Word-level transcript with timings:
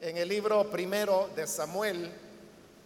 en 0.00 0.16
el 0.16 0.28
libro 0.28 0.70
primero 0.70 1.28
de 1.36 1.46
Samuel, 1.46 2.10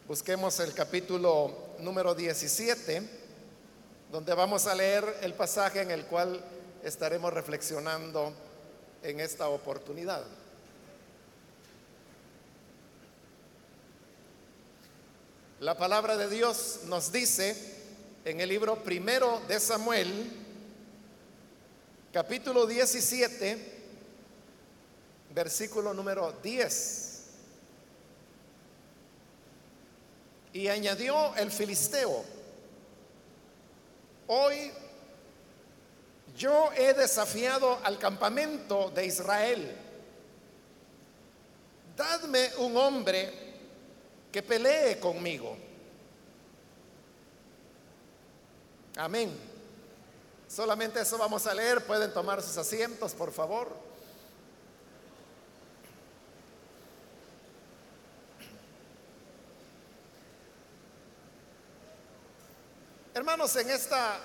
busquemos 0.08 0.58
el 0.58 0.74
capítulo 0.74 1.76
número 1.78 2.12
17, 2.12 3.02
donde 4.10 4.34
vamos 4.34 4.66
a 4.66 4.74
leer 4.74 5.18
el 5.22 5.34
pasaje 5.34 5.80
en 5.80 5.92
el 5.92 6.06
cual 6.06 6.44
estaremos 6.82 7.32
reflexionando 7.32 8.32
en 9.02 9.20
esta 9.20 9.48
oportunidad. 9.48 10.24
La 15.60 15.78
palabra 15.78 16.16
de 16.16 16.28
Dios 16.28 16.80
nos 16.86 17.12
dice 17.12 17.56
en 18.24 18.40
el 18.40 18.48
libro 18.48 18.82
primero 18.82 19.40
de 19.46 19.60
Samuel, 19.60 20.32
capítulo 22.12 22.66
17, 22.66 23.73
versículo 25.34 25.92
número 25.92 26.32
10. 26.42 27.10
Y 30.52 30.68
añadió 30.68 31.34
el 31.34 31.50
filisteo, 31.50 32.24
hoy 34.28 34.70
yo 36.36 36.70
he 36.76 36.94
desafiado 36.94 37.80
al 37.82 37.98
campamento 37.98 38.90
de 38.90 39.06
Israel. 39.06 39.76
Dadme 41.96 42.50
un 42.58 42.76
hombre 42.76 43.32
que 44.30 44.42
pelee 44.42 44.98
conmigo. 45.00 45.56
Amén. 48.96 49.36
Solamente 50.48 51.00
eso 51.00 51.18
vamos 51.18 51.46
a 51.48 51.54
leer. 51.54 51.84
Pueden 51.84 52.12
tomar 52.12 52.40
sus 52.42 52.56
asientos, 52.56 53.12
por 53.12 53.32
favor. 53.32 53.83
Hermanos, 63.16 63.54
en 63.54 63.70
esta 63.70 64.18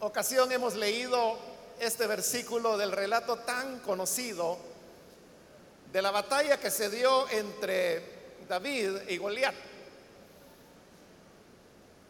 ocasión 0.00 0.52
hemos 0.52 0.74
leído 0.74 1.38
este 1.80 2.06
versículo 2.06 2.76
del 2.76 2.92
relato 2.92 3.36
tan 3.38 3.78
conocido 3.78 4.58
de 5.90 6.02
la 6.02 6.10
batalla 6.10 6.60
que 6.60 6.70
se 6.70 6.90
dio 6.90 7.26
entre 7.30 8.02
David 8.46 9.08
y 9.08 9.16
Goliat. 9.16 9.54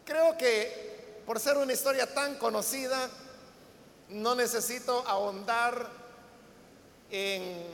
Creo 0.05 0.37
que 0.37 1.23
por 1.25 1.39
ser 1.39 1.59
una 1.59 1.73
historia 1.73 2.13
tan 2.13 2.35
conocida, 2.35 3.09
no 4.09 4.35
necesito 4.35 5.07
ahondar 5.07 5.89
en 7.09 7.67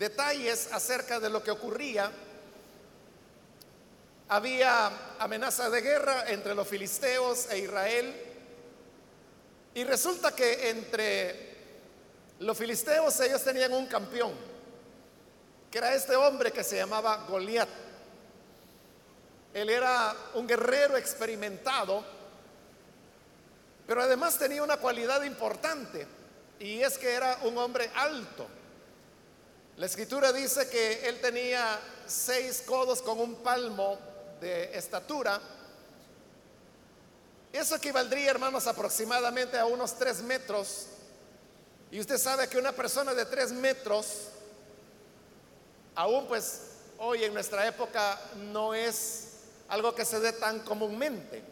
detalles 0.00 0.68
acerca 0.72 1.20
de 1.20 1.30
lo 1.30 1.44
que 1.44 1.52
ocurría. 1.52 2.10
Había 4.32 5.16
amenaza 5.18 5.68
de 5.70 5.80
guerra 5.80 6.30
entre 6.30 6.54
los 6.54 6.68
filisteos 6.68 7.50
e 7.50 7.58
Israel 7.58 8.14
y 9.74 9.82
resulta 9.82 10.32
que 10.36 10.70
entre 10.70 11.56
los 12.38 12.56
filisteos 12.56 13.18
ellos 13.18 13.42
tenían 13.42 13.72
un 13.72 13.86
campeón, 13.86 14.32
que 15.68 15.78
era 15.78 15.96
este 15.96 16.14
hombre 16.14 16.52
que 16.52 16.62
se 16.62 16.76
llamaba 16.76 17.26
Goliat. 17.28 17.68
Él 19.52 19.68
era 19.68 20.14
un 20.34 20.46
guerrero 20.46 20.96
experimentado, 20.96 22.04
pero 23.84 24.00
además 24.00 24.38
tenía 24.38 24.62
una 24.62 24.76
cualidad 24.76 25.24
importante, 25.24 26.06
y 26.60 26.80
es 26.82 26.98
que 26.98 27.12
era 27.12 27.40
un 27.42 27.58
hombre 27.58 27.90
alto. 27.96 28.46
La 29.76 29.86
escritura 29.86 30.32
dice 30.32 30.70
que 30.70 31.08
él 31.08 31.20
tenía 31.20 31.80
seis 32.06 32.62
codos 32.64 33.02
con 33.02 33.18
un 33.18 33.34
palmo 33.42 34.09
de 34.40 34.76
estatura, 34.76 35.40
eso 37.52 37.74
equivaldría, 37.74 38.30
hermanos, 38.30 38.66
aproximadamente 38.66 39.58
a 39.58 39.66
unos 39.66 39.96
tres 39.98 40.22
metros. 40.22 40.86
Y 41.90 41.98
usted 41.98 42.16
sabe 42.16 42.48
que 42.48 42.58
una 42.58 42.72
persona 42.72 43.12
de 43.12 43.26
tres 43.26 43.50
metros, 43.50 44.28
aún 45.96 46.26
pues 46.28 46.62
hoy 46.98 47.24
en 47.24 47.34
nuestra 47.34 47.66
época 47.66 48.20
no 48.52 48.72
es 48.72 49.30
algo 49.68 49.94
que 49.94 50.04
se 50.04 50.20
dé 50.20 50.32
tan 50.32 50.60
comúnmente. 50.60 51.42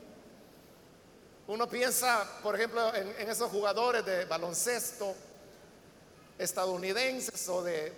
Uno 1.48 1.68
piensa, 1.68 2.28
por 2.42 2.54
ejemplo, 2.54 2.94
en, 2.94 3.08
en 3.18 3.30
esos 3.30 3.50
jugadores 3.50 4.04
de 4.04 4.24
baloncesto 4.26 5.14
estadounidenses 6.38 7.48
o 7.48 7.62
de 7.62 7.92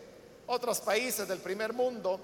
otros 0.47 0.81
países 0.81 1.29
del 1.29 1.41
primer 1.41 1.75
mundo 1.75 2.19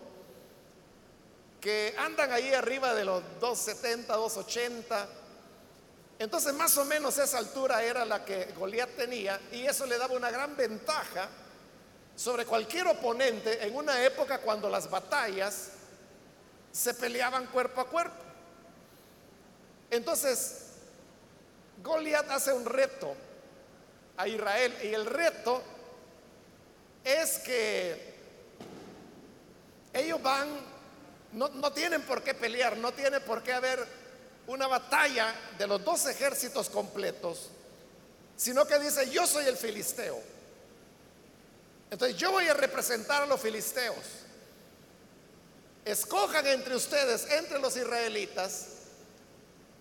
que 1.61 1.95
andan 1.99 2.33
ahí 2.33 2.53
arriba 2.53 2.95
de 2.95 3.05
los 3.05 3.23
270, 3.41 4.15
280 4.15 5.09
entonces 6.19 6.55
más 6.55 6.77
o 6.79 6.85
menos 6.85 7.19
esa 7.19 7.39
altura 7.39 7.83
era 7.83 8.05
la 8.05 8.25
que 8.25 8.47
Goliat 8.57 8.91
tenía 8.97 9.39
y 9.53 9.67
eso 9.67 9.85
le 9.87 9.99
daba 9.99 10.15
una 10.15 10.31
gran 10.31 10.57
ventaja 10.57 11.29
sobre 12.15 12.47
cualquier 12.47 12.87
oponente 12.87 13.67
en 13.67 13.77
una 13.77 14.03
época 14.03 14.39
cuando 14.39 14.71
las 14.71 14.89
batallas 14.89 15.73
se 16.73 16.95
peleaban 16.95 17.47
cuerpo 17.47 17.83
a 17.83 17.89
cuerpo. 17.89 18.17
Entonces, 19.91 20.69
Goliat 21.83 22.31
hace 22.31 22.53
un 22.53 22.65
reto 22.65 23.15
a 24.17 24.27
Israel 24.27 24.75
y 24.83 24.95
el 24.95 25.05
reto 25.05 25.63
es 27.05 27.39
que 27.41 28.15
ellos 29.93 30.21
van, 30.23 30.49
no, 31.33 31.73
tienen 31.73 32.03
por 32.03 32.23
qué 32.23 32.35
pelear, 32.35 32.77
no 32.77 32.93
tiene 32.93 33.21
por 33.21 33.43
qué 33.43 33.53
haber 33.53 33.87
una 34.47 34.67
batalla 34.67 35.35
de 35.59 35.67
los 35.67 35.85
dos 35.85 36.07
ejércitos 36.07 36.71
completos, 36.71 37.51
sino 38.37 38.67
que 38.67 38.79
dice, 38.79 39.11
yo 39.11 39.27
soy 39.27 39.47
el 39.47 39.57
filisteo. 39.57 40.21
Entonces 41.91 42.17
yo 42.17 42.33
voy 42.33 42.49
a 42.49 42.55
representar 42.55 43.23
a 43.23 43.27
los 43.27 43.41
filisteos. 43.41 43.97
Escojan 45.85 46.47
entre 46.47 46.75
ustedes, 46.75 47.31
entre 47.31 47.59
los 47.59 47.77
israelitas, 47.77 48.67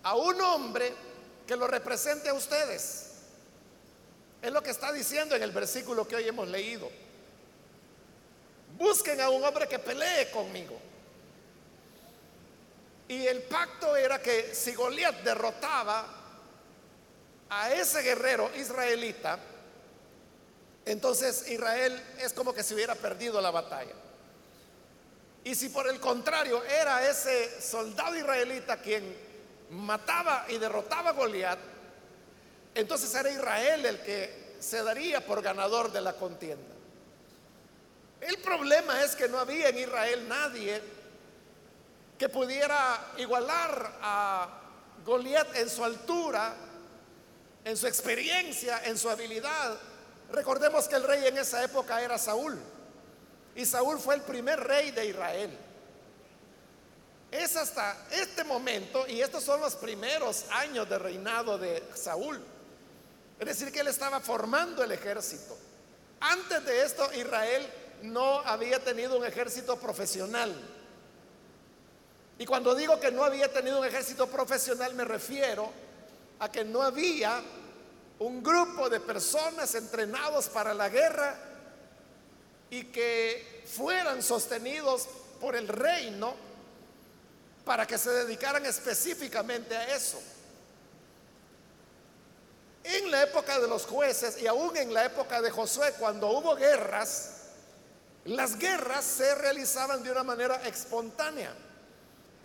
a 0.02 0.14
un 0.14 0.40
hombre 0.40 0.92
que 1.46 1.56
lo 1.56 1.66
represente 1.66 2.28
a 2.28 2.34
ustedes. 2.34 3.06
Es 4.42 4.52
lo 4.52 4.62
que 4.62 4.70
está 4.70 4.92
diciendo 4.92 5.34
en 5.34 5.42
el 5.42 5.50
versículo 5.50 6.06
que 6.06 6.16
hoy 6.16 6.28
hemos 6.28 6.46
leído. 6.48 6.88
Busquen 8.78 9.20
a 9.20 9.30
un 9.30 9.42
hombre 9.42 9.66
que 9.66 9.78
pelee 9.78 10.30
conmigo. 10.30 10.78
Y 13.08 13.26
el 13.26 13.42
pacto 13.42 13.94
era 13.96 14.20
que 14.20 14.54
si 14.54 14.74
Goliat 14.74 15.22
derrotaba 15.22 16.06
a 17.48 17.72
ese 17.72 18.02
guerrero 18.02 18.50
israelita, 18.56 19.38
entonces 20.84 21.48
Israel 21.48 22.00
es 22.18 22.32
como 22.32 22.52
que 22.52 22.62
se 22.62 22.74
hubiera 22.74 22.94
perdido 22.94 23.40
la 23.40 23.50
batalla. 23.50 23.94
Y 25.44 25.54
si 25.54 25.68
por 25.68 25.88
el 25.88 26.00
contrario 26.00 26.64
era 26.64 27.08
ese 27.08 27.60
soldado 27.60 28.16
israelita 28.16 28.78
quien 28.78 29.16
mataba 29.70 30.46
y 30.48 30.58
derrotaba 30.58 31.10
a 31.10 31.12
Goliat, 31.12 31.58
entonces 32.74 33.14
era 33.14 33.30
Israel 33.30 33.86
el 33.86 34.00
que 34.00 34.56
se 34.58 34.82
daría 34.82 35.24
por 35.24 35.42
ganador 35.42 35.92
de 35.92 36.00
la 36.00 36.14
contienda. 36.14 36.74
El 38.20 38.38
problema 38.38 39.04
es 39.04 39.14
que 39.14 39.28
no 39.28 39.38
había 39.38 39.68
en 39.68 39.78
Israel 39.78 40.28
nadie 40.28 40.82
que 42.18 42.28
pudiera 42.28 43.12
igualar 43.18 43.98
a 44.02 44.60
Goliat 45.04 45.56
en 45.56 45.68
su 45.68 45.84
altura, 45.84 46.54
en 47.64 47.76
su 47.76 47.86
experiencia, 47.86 48.84
en 48.84 48.96
su 48.96 49.10
habilidad. 49.10 49.76
Recordemos 50.32 50.88
que 50.88 50.96
el 50.96 51.04
rey 51.04 51.26
en 51.26 51.38
esa 51.38 51.62
época 51.62 52.00
era 52.00 52.18
Saúl. 52.18 52.58
Y 53.54 53.64
Saúl 53.64 53.98
fue 53.98 54.14
el 54.16 54.22
primer 54.22 54.60
rey 54.60 54.90
de 54.90 55.06
Israel. 55.06 55.58
Es 57.30 57.56
hasta 57.56 58.06
este 58.10 58.44
momento, 58.44 59.06
y 59.08 59.20
estos 59.20 59.44
son 59.44 59.60
los 59.60 59.74
primeros 59.74 60.46
años 60.50 60.88
de 60.88 60.98
reinado 60.98 61.58
de 61.58 61.82
Saúl. 61.94 62.40
Es 63.38 63.46
decir, 63.46 63.72
que 63.72 63.80
él 63.80 63.88
estaba 63.88 64.20
formando 64.20 64.82
el 64.82 64.92
ejército. 64.92 65.56
Antes 66.20 66.64
de 66.64 66.82
esto, 66.82 67.12
Israel 67.12 67.66
no 68.02 68.40
había 68.40 68.78
tenido 68.78 69.18
un 69.18 69.24
ejército 69.26 69.78
profesional. 69.78 70.54
Y 72.38 72.44
cuando 72.44 72.74
digo 72.74 73.00
que 73.00 73.10
no 73.10 73.24
había 73.24 73.52
tenido 73.52 73.80
un 73.80 73.86
ejército 73.86 74.26
profesional, 74.26 74.94
me 74.94 75.04
refiero 75.04 75.70
a 76.38 76.50
que 76.50 76.64
no 76.64 76.82
había 76.82 77.42
un 78.18 78.42
grupo 78.42 78.88
de 78.88 79.00
personas 79.00 79.74
entrenados 79.74 80.48
para 80.48 80.74
la 80.74 80.88
guerra 80.88 81.34
y 82.70 82.84
que 82.84 83.64
fueran 83.66 84.22
sostenidos 84.22 85.08
por 85.40 85.56
el 85.56 85.68
reino 85.68 86.34
para 87.64 87.86
que 87.86 87.98
se 87.98 88.10
dedicaran 88.10 88.64
específicamente 88.66 89.76
a 89.76 89.96
eso. 89.96 90.20
En 92.84 93.10
la 93.10 93.24
época 93.24 93.58
de 93.58 93.66
los 93.66 93.84
jueces 93.86 94.40
y 94.40 94.46
aún 94.46 94.76
en 94.76 94.94
la 94.94 95.06
época 95.06 95.42
de 95.42 95.50
Josué, 95.50 95.94
cuando 95.98 96.28
hubo 96.28 96.54
guerras, 96.54 97.32
las 98.24 98.56
guerras 98.56 99.04
se 99.04 99.34
realizaban 99.34 100.02
de 100.02 100.12
una 100.12 100.22
manera 100.22 100.56
espontánea. 100.66 101.52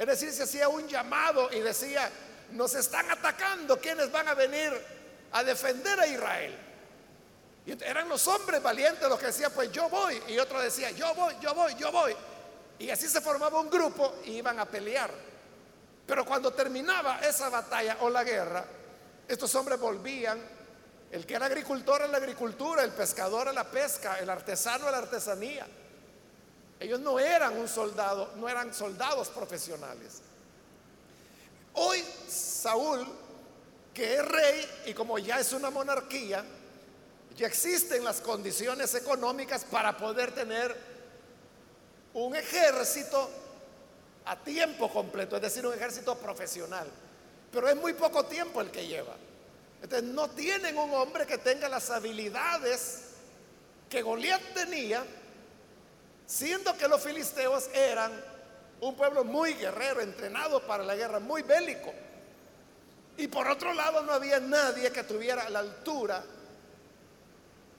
Es 0.02 0.08
decir, 0.08 0.34
se 0.34 0.42
hacía 0.42 0.68
un 0.68 0.88
llamado 0.88 1.54
y 1.54 1.60
decía, 1.60 2.10
nos 2.54 2.74
están 2.74 3.12
atacando, 3.12 3.80
¿quiénes 3.80 4.12
van 4.12 4.28
a 4.28 4.34
venir 4.34 4.74
a 5.32 5.44
defender 5.44 6.00
a 6.00 6.08
Israel? 6.08 6.58
Y 7.68 7.84
eran 7.84 8.10
los 8.10 8.28
hombres 8.28 8.64
valientes 8.64 9.08
los 9.08 9.20
que 9.20 9.28
decían, 9.28 9.52
pues 9.54 9.72
yo 9.72 9.88
voy. 9.90 10.20
Y 10.28 10.40
otro 10.40 10.60
decía, 10.60 10.90
yo 10.90 11.14
voy, 11.14 11.36
yo 11.40 11.54
voy, 11.54 11.76
yo 11.76 11.92
voy. 11.92 12.16
Y 12.80 12.90
así 12.90 13.08
se 13.08 13.22
formaba 13.22 13.60
un 13.60 13.70
grupo 13.70 14.16
y 14.26 14.38
iban 14.38 14.60
a 14.60 14.66
pelear. 14.66 15.12
Pero 16.08 16.26
cuando 16.26 16.52
terminaba 16.52 17.20
esa 17.20 17.50
batalla 17.50 17.98
o 18.00 18.10
la 18.10 18.24
guerra, 18.24 18.66
estos 19.28 19.54
hombres 19.54 19.80
volvían. 19.80 20.42
El 21.12 21.28
que 21.28 21.36
era 21.36 21.46
agricultor 21.46 22.02
a 22.02 22.08
la 22.08 22.18
agricultura, 22.18 22.84
el 22.84 22.92
pescador 22.94 23.50
a 23.50 23.54
la 23.54 23.66
pesca, 23.70 24.18
el 24.18 24.32
artesano 24.32 24.88
a 24.88 24.92
la 24.92 24.98
artesanía. 24.98 25.68
Ellos 26.82 27.00
no 27.00 27.20
eran 27.20 27.56
un 27.60 27.68
soldado, 27.68 28.32
no 28.38 28.50
eran 28.50 28.74
soldados 28.74 29.30
profesionales. 29.30 30.22
Hoy 31.76 32.04
Saúl, 32.28 33.08
que 33.94 34.16
es 34.16 34.26
rey 34.26 34.68
y 34.88 34.94
como 34.96 35.20
ya 35.20 35.40
es 35.40 35.54
una 35.54 35.70
monarquía, 35.70 36.44
ya 37.38 37.46
existen 37.46 38.04
las 38.04 38.20
condiciones 38.20 38.96
económicas 38.96 39.64
para 39.64 39.96
poder 39.96 40.32
tener 40.32 40.76
un 42.16 42.36
ejército 42.36 43.30
a 44.26 44.36
tiempo 44.38 44.92
completo, 44.92 45.36
es 45.36 45.42
decir, 45.44 45.64
un 45.64 45.76
ejército 45.76 46.18
profesional. 46.18 46.88
Pero 47.52 47.70
es 47.70 47.76
muy 47.76 47.94
poco 47.94 48.26
tiempo 48.26 48.60
el 48.60 48.72
que 48.72 48.88
lleva. 48.88 49.16
Entonces 49.84 50.10
no 50.10 50.32
tienen 50.32 50.76
un 50.80 50.92
hombre 50.96 51.28
que 51.28 51.38
tenga 51.38 51.70
las 51.70 51.92
habilidades 51.92 53.02
que 53.88 54.02
Goliat 54.02 54.42
tenía, 54.56 55.06
siendo 56.32 56.78
que 56.78 56.88
los 56.88 57.04
filisteos 57.04 57.68
eran 57.74 58.12
un 58.80 58.96
pueblo 58.96 59.26
muy 59.26 59.54
guerrero, 59.54 60.00
entrenado 60.00 60.66
para 60.66 60.82
la 60.82 60.96
guerra, 60.96 61.20
muy 61.20 61.42
bélico. 61.42 61.94
Y 63.18 63.28
por 63.28 63.50
otro 63.50 63.74
lado 63.74 64.02
no 64.04 64.14
había 64.14 64.40
nadie 64.40 64.92
que 64.92 65.04
tuviera 65.04 65.50
la 65.50 65.60
altura 65.60 66.24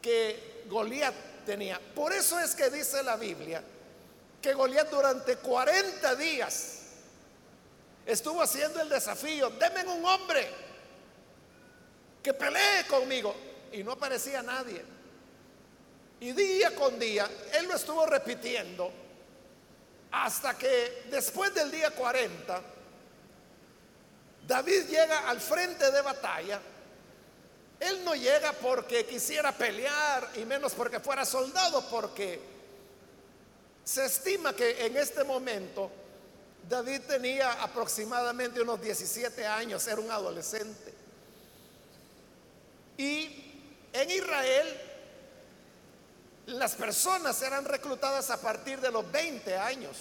que 0.02 0.64
Goliat 0.68 1.14
tenía. 1.46 1.80
Por 1.94 2.12
eso 2.12 2.38
es 2.38 2.54
que 2.54 2.68
dice 2.68 3.02
la 3.02 3.16
Biblia 3.16 3.62
que 4.42 4.52
Goliat 4.52 4.90
durante 4.90 5.36
40 5.36 6.14
días 6.16 6.80
estuvo 8.04 8.42
haciendo 8.42 8.82
el 8.82 8.88
desafío, 8.90 9.48
denme 9.50 9.90
un 9.90 10.04
hombre 10.04 10.46
que 12.22 12.34
pelee 12.34 12.86
conmigo. 12.86 13.34
Y 13.72 13.82
no 13.82 13.92
aparecía 13.92 14.42
nadie. 14.42 14.84
Y 16.22 16.30
día 16.30 16.72
con 16.76 17.00
día, 17.00 17.28
él 17.52 17.66
lo 17.66 17.74
estuvo 17.74 18.06
repitiendo 18.06 18.92
hasta 20.12 20.56
que 20.56 21.06
después 21.10 21.52
del 21.52 21.68
día 21.68 21.90
40, 21.90 22.62
David 24.46 24.84
llega 24.88 25.28
al 25.28 25.40
frente 25.40 25.90
de 25.90 26.00
batalla. 26.00 26.60
Él 27.80 28.04
no 28.04 28.14
llega 28.14 28.52
porque 28.52 29.04
quisiera 29.04 29.50
pelear 29.50 30.30
y 30.36 30.44
menos 30.44 30.74
porque 30.74 31.00
fuera 31.00 31.24
soldado, 31.24 31.84
porque 31.90 32.38
se 33.82 34.04
estima 34.04 34.54
que 34.54 34.86
en 34.86 34.96
este 34.96 35.24
momento 35.24 35.90
David 36.68 37.00
tenía 37.00 37.64
aproximadamente 37.64 38.60
unos 38.60 38.80
17 38.80 39.44
años, 39.44 39.84
era 39.88 40.00
un 40.00 40.12
adolescente. 40.12 40.94
Y 42.96 43.74
en 43.92 44.08
Israel 44.08 44.91
las 46.46 46.74
personas 46.74 47.40
eran 47.42 47.64
reclutadas 47.64 48.30
a 48.30 48.40
partir 48.40 48.80
de 48.80 48.90
los 48.90 49.10
20 49.10 49.56
años. 49.56 49.96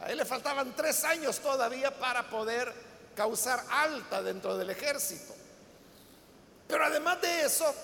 A 0.00 0.10
él 0.10 0.18
le 0.18 0.24
faltaban 0.24 0.74
tres 0.74 1.04
años 1.04 1.38
todavía 1.40 1.96
para 1.98 2.28
poder 2.28 2.72
causar 3.16 3.64
alta 3.70 4.22
dentro 4.22 4.56
del 4.56 4.70
ejército. 4.70 5.34
Pero 6.66 6.84
además 6.84 7.20
de 7.20 7.42
eso, 7.42 7.74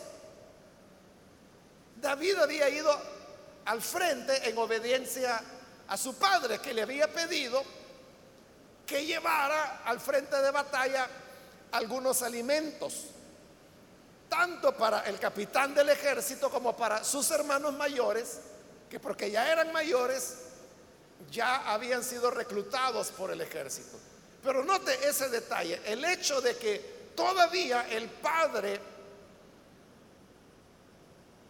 David 1.97 2.37
había 2.37 2.69
ido 2.69 2.97
al 3.65 3.83
frente 3.83 4.49
en 4.49 4.57
obediencia 4.57 5.41
a 5.89 5.97
su 5.97 6.15
padre 6.15 6.59
que 6.61 6.73
le 6.73 6.83
había 6.83 7.13
pedido 7.13 7.63
que 8.87 9.05
llevara 9.05 9.83
al 9.85 10.01
frente 10.01 10.37
de 10.41 10.51
batalla 10.51 11.07
algunos 11.73 12.23
alimentos 12.23 13.09
tanto 14.29 14.77
para 14.77 15.01
el 15.03 15.19
capitán 15.19 15.75
del 15.75 15.89
ejército 15.89 16.51
como 16.51 16.77
para 16.77 17.03
sus 17.05 17.31
hermanos 17.31 17.75
mayores, 17.75 18.41
que 18.91 19.01
porque 19.01 19.31
ya 19.31 19.51
eran 19.51 19.73
mayores, 19.73 20.37
ya 21.31 21.73
habían 21.73 22.05
sido 22.05 22.31
reclutados 22.31 23.09
por 23.09 23.31
el 23.31 23.41
ejército. 23.41 23.99
Pero 24.43 24.65
note 24.65 25.09
ese 25.09 25.29
detalle, 25.29 25.81
el 25.85 26.05
hecho 26.05 26.41
de 26.41 26.57
que 26.57 26.99
todavía 27.15 27.89
el 27.91 28.09
padre 28.09 28.81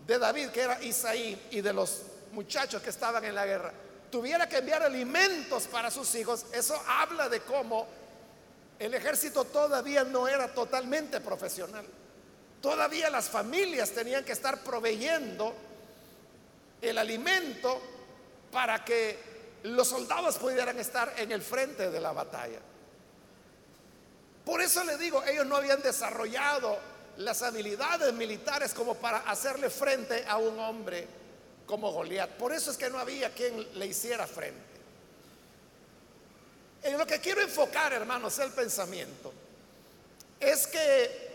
de 0.06 0.19
David, 0.19 0.48
que 0.48 0.62
era 0.62 0.82
Isaí, 0.82 1.48
y 1.50 1.60
de 1.60 1.72
los 1.72 2.02
muchachos 2.32 2.80
que 2.80 2.90
estaban 2.90 3.25
en 3.25 3.34
la 3.34 3.44
guerra, 3.44 3.72
tuviera 4.10 4.48
que 4.48 4.58
enviar 4.58 4.82
alimentos 4.82 5.64
para 5.64 5.90
sus 5.90 6.14
hijos, 6.14 6.46
eso 6.52 6.80
habla 6.86 7.28
de 7.28 7.40
cómo 7.40 7.86
el 8.78 8.94
ejército 8.94 9.44
todavía 9.44 10.04
no 10.04 10.26
era 10.26 10.52
totalmente 10.54 11.20
profesional. 11.20 11.84
Todavía 12.60 13.08
las 13.10 13.28
familias 13.28 13.90
tenían 13.90 14.25
que 14.25 14.32
estar 14.32 14.62
proveyendo 14.62 15.55
el 16.81 16.99
alimento 16.99 17.81
para 18.50 18.84
que 18.84 19.19
los 19.64 19.88
soldados 19.88 20.37
pudieran 20.37 20.78
estar 20.78 21.14
en 21.16 21.32
el 21.32 21.43
frente 21.43 21.90
de 21.90 22.00
la 22.00 22.12
batalla. 22.12 22.58
Por 24.44 24.60
eso 24.60 24.82
le 24.84 24.96
digo, 24.96 25.22
ellos 25.25 25.46
no 25.46 25.56
habían 25.56 25.82
desarrollado 25.82 26.78
las 27.19 27.43
habilidades 27.43 28.12
militares 28.14 28.72
como 28.72 28.94
para 28.94 29.19
hacerle 29.19 29.70
frente 29.70 30.25
a 30.26 30.38
un 30.38 30.58
hombre 30.58 31.06
como 31.66 31.93
Goliat. 31.93 32.31
Por 32.31 32.52
eso 32.52 32.70
es 32.70 32.76
que 32.76 32.88
no 32.88 32.99
había 32.99 33.31
quien 33.34 33.78
le 33.78 33.87
hiciera 33.87 34.26
frente. 34.26 34.69
En 36.82 36.96
lo 36.96 37.06
que 37.06 37.20
quiero 37.20 37.40
enfocar, 37.43 37.93
hermanos, 37.93 38.38
el 38.38 38.50
pensamiento 38.52 39.32
es 40.40 40.66
que 40.69 41.27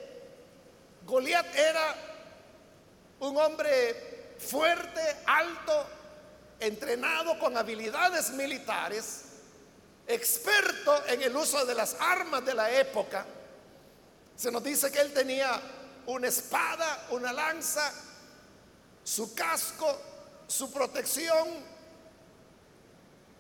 Goliat 1.06 1.56
era 1.56 1.96
un 3.20 3.38
hombre 3.38 4.36
fuerte, 4.38 5.02
alto, 5.26 5.86
entrenado 6.60 7.38
con 7.40 7.58
habilidades 7.58 8.32
militares, 8.32 9.24
experto 10.08 11.06
en 11.08 11.22
el 11.22 11.36
uso 11.36 11.66
de 11.66 11.76
las 11.76 11.96
armas 12.00 12.46
de 12.46 12.54
la 12.54 12.72
época. 12.72 13.26
Se 14.36 14.52
nos 14.52 14.64
dice 14.64 14.92
que 14.92 15.00
él 15.00 15.14
tenía 15.14 15.62
una 16.06 16.28
espada, 16.28 17.08
una 17.12 17.32
lanza, 17.32 17.92
su 19.04 19.34
casco, 19.34 20.00
su 20.48 20.72
protección 20.72 21.74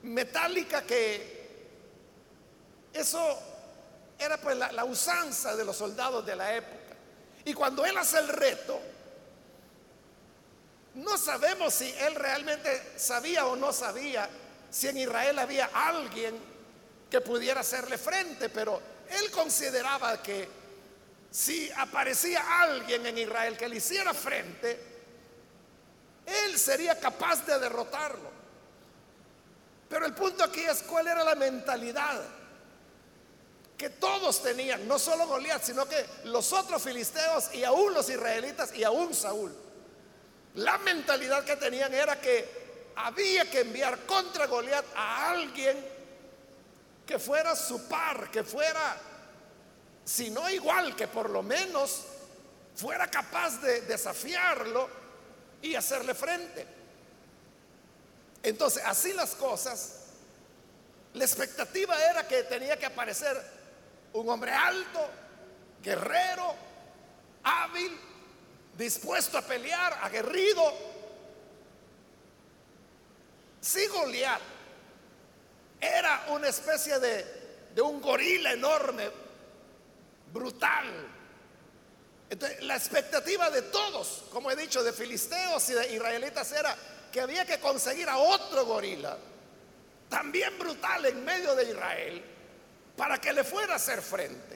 metálica 0.04 0.84
que 0.84 1.44
eso 2.94 3.40
era 4.20 4.38
pues 4.38 4.58
la, 4.58 4.72
la 4.72 4.86
usanza 4.86 5.56
de 5.56 5.66
los 5.66 5.76
soldados 5.76 6.26
de 6.26 6.36
la 6.36 6.56
época. 6.56 6.83
Y 7.46 7.54
cuando 7.54 7.86
él 7.86 7.98
hace 7.98 8.20
el 8.20 8.28
reto, 8.30 8.80
no 10.96 11.18
sabemos 11.18 11.74
si 11.74 11.92
él 11.92 12.16
realmente 12.16 12.94
sabía 12.98 13.46
o 13.48 13.56
no 13.56 13.74
sabía 13.74 14.30
si 14.70 14.88
en 14.88 14.98
Israel 14.98 15.40
había 15.40 15.70
alguien 15.74 16.36
que 17.10 17.22
pudiera 17.22 17.62
hacerle 17.62 17.98
frente, 17.98 18.50
pero 18.50 18.82
él 19.10 19.30
consideraba 19.32 20.22
que 20.22 20.48
si 21.30 21.70
aparecía 21.72 22.62
alguien 22.62 23.06
en 23.06 23.18
Israel 23.18 23.58
que 23.58 23.68
le 23.68 23.78
hiciera 23.78 24.14
frente, 24.14 24.94
él 26.26 26.58
sería 26.58 27.00
capaz 27.00 27.46
de 27.46 27.60
derrotarlo. 27.60 28.32
Pero 29.90 30.06
el 30.06 30.14
punto 30.14 30.44
aquí 30.44 30.62
es 30.62 30.84
cuál 30.84 31.08
era 31.08 31.24
la 31.24 31.36
mentalidad 31.36 32.22
que 33.84 33.90
todos 33.90 34.42
tenían, 34.42 34.88
no 34.88 34.98
solo 34.98 35.28
Goliat, 35.28 35.62
sino 35.62 35.86
que 35.86 36.06
los 36.24 36.54
otros 36.54 36.82
filisteos 36.82 37.54
y 37.54 37.66
aún 37.66 37.94
los 37.94 38.10
israelitas 38.10 38.74
y 38.74 38.82
aún 38.86 39.14
Saúl. 39.14 39.54
La 40.56 40.78
mentalidad 40.78 41.44
que 41.44 41.58
tenían 41.58 41.94
era 41.94 42.18
que 42.22 42.94
había 42.96 43.52
que 43.52 43.60
enviar 43.60 44.06
contra 44.06 44.48
Goliat 44.48 44.86
a 44.96 45.32
alguien 45.32 45.86
que 47.06 47.20
fuera 47.20 47.58
su 47.58 47.86
par, 47.90 48.32
que 48.32 48.46
fuera, 48.46 48.96
si 50.06 50.30
no 50.30 50.50
igual, 50.50 50.96
que 50.96 51.10
por 51.10 51.30
lo 51.30 51.44
menos 51.44 52.04
fuera 52.78 53.12
capaz 53.12 53.60
de 53.60 53.82
desafiarlo 53.82 54.90
y 55.62 55.76
hacerle 55.76 56.14
frente. 56.14 56.66
Entonces, 58.44 58.82
así 58.86 59.12
las 59.12 59.36
cosas, 59.36 60.04
la 61.16 61.26
expectativa 61.26 62.02
era 62.02 62.26
que 62.26 62.44
tenía 62.44 62.80
que 62.80 62.86
aparecer 62.86 63.53
un 64.14 64.30
hombre 64.30 64.52
alto, 64.52 65.10
guerrero, 65.82 66.56
hábil, 67.44 68.00
dispuesto 68.78 69.38
a 69.38 69.42
pelear, 69.42 70.00
aguerrido. 70.02 70.74
Si 73.60 73.86
Goliat 73.88 74.42
era 75.80 76.26
una 76.30 76.48
especie 76.48 77.00
de, 77.00 77.26
de 77.74 77.82
un 77.82 78.02
gorila 78.02 78.54
enorme, 78.54 79.10
brutal, 80.32 81.14
entonces, 82.34 82.64
la 82.64 82.76
expectativa 82.76 83.52
de 83.52 83.62
todos, 83.62 84.24
como 84.32 84.50
he 84.50 84.56
dicho, 84.56 84.84
de 84.84 84.92
filisteos 84.92 85.70
y 85.70 85.74
de 85.74 85.94
israelitas 85.94 86.52
era 86.52 86.76
que 87.12 87.22
había 87.22 87.46
que 87.46 87.60
conseguir 87.60 88.10
a 88.10 88.18
otro 88.18 88.66
gorila, 88.66 89.16
también 90.10 90.58
brutal 90.58 91.06
en 91.06 91.24
medio 91.24 91.54
de 91.54 91.66
Israel, 91.66 92.24
para 92.96 93.20
que 93.20 93.34
le 93.34 93.44
fuera 93.44 93.74
a 93.74 93.76
hacer 93.78 94.02
frente. 94.02 94.56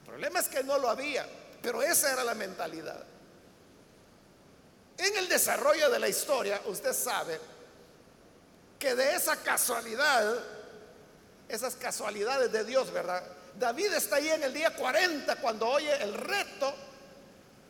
El 0.00 0.06
problema 0.06 0.40
es 0.40 0.48
que 0.48 0.62
no 0.62 0.78
lo 0.78 0.90
había, 0.90 1.26
pero 1.62 1.82
esa 1.82 2.12
era 2.12 2.24
la 2.24 2.34
mentalidad. 2.34 3.04
En 4.98 5.16
el 5.16 5.28
desarrollo 5.28 5.90
de 5.90 5.98
la 5.98 6.08
historia, 6.08 6.60
usted 6.66 6.92
sabe 6.92 7.40
que 8.78 8.94
de 8.94 9.14
esa 9.14 9.36
casualidad, 9.36 10.34
esas 11.48 11.76
casualidades 11.76 12.52
de 12.52 12.64
Dios, 12.64 12.92
¿verdad? 12.92 13.24
David 13.58 13.92
está 13.94 14.16
ahí 14.16 14.28
en 14.28 14.42
el 14.42 14.52
día 14.52 14.74
40 14.74 15.36
cuando 15.36 15.68
oye 15.68 16.02
el 16.02 16.14
reto 16.14 16.74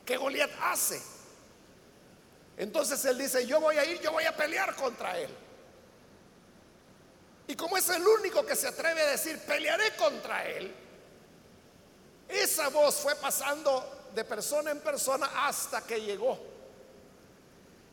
que 0.04 0.16
Goliat 0.16 0.50
hace. 0.60 1.00
Entonces 2.56 3.04
él 3.04 3.18
dice, 3.18 3.46
yo 3.46 3.60
voy 3.60 3.76
a 3.76 3.84
ir, 3.84 4.00
yo 4.00 4.12
voy 4.12 4.24
a 4.24 4.36
pelear 4.36 4.74
contra 4.74 5.18
él. 5.18 5.30
Y 7.46 7.56
como 7.56 7.76
es 7.76 7.88
el 7.88 8.06
único 8.06 8.46
que 8.46 8.56
se 8.56 8.68
atreve 8.68 9.02
a 9.02 9.10
decir, 9.10 9.38
pelearé 9.40 9.94
contra 9.96 10.46
él, 10.48 10.74
esa 12.28 12.68
voz 12.68 12.96
fue 12.96 13.14
pasando 13.16 14.08
de 14.14 14.24
persona 14.24 14.70
en 14.70 14.80
persona 14.80 15.46
hasta 15.46 15.82
que 15.82 16.00
llegó 16.00 16.38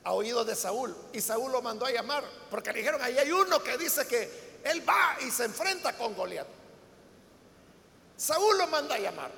a 0.03 0.13
oídos 0.13 0.45
de 0.47 0.55
Saúl. 0.55 0.95
Y 1.13 1.21
Saúl 1.21 1.51
lo 1.51 1.61
mandó 1.61 1.85
a 1.85 1.91
llamar, 1.91 2.23
porque 2.49 2.71
le 2.71 2.79
dijeron, 2.79 3.01
ahí 3.01 3.17
hay 3.17 3.31
uno 3.31 3.61
que 3.61 3.77
dice 3.77 4.07
que 4.07 4.59
él 4.63 4.87
va 4.87 5.17
y 5.21 5.31
se 5.31 5.45
enfrenta 5.45 5.97
con 5.97 6.15
Goliat. 6.15 6.47
Saúl 8.17 8.57
lo 8.57 8.67
manda 8.67 8.95
a 8.95 8.99
llamar. 8.99 9.31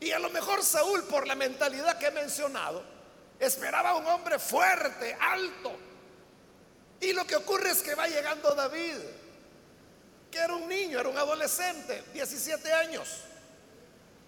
Y 0.00 0.12
a 0.12 0.18
lo 0.18 0.30
mejor 0.30 0.62
Saúl, 0.62 1.04
por 1.04 1.26
la 1.26 1.34
mentalidad 1.34 1.98
que 1.98 2.06
he 2.06 2.10
mencionado, 2.10 2.82
esperaba 3.38 3.96
un 3.96 4.06
hombre 4.06 4.38
fuerte, 4.38 5.16
alto. 5.20 5.72
Y 7.00 7.12
lo 7.12 7.26
que 7.26 7.36
ocurre 7.36 7.70
es 7.70 7.82
que 7.82 7.94
va 7.94 8.06
llegando 8.08 8.54
David, 8.54 8.96
que 10.30 10.38
era 10.38 10.54
un 10.54 10.68
niño, 10.68 11.00
era 11.00 11.08
un 11.08 11.16
adolescente, 11.16 12.04
17 12.12 12.72
años. 12.72 13.08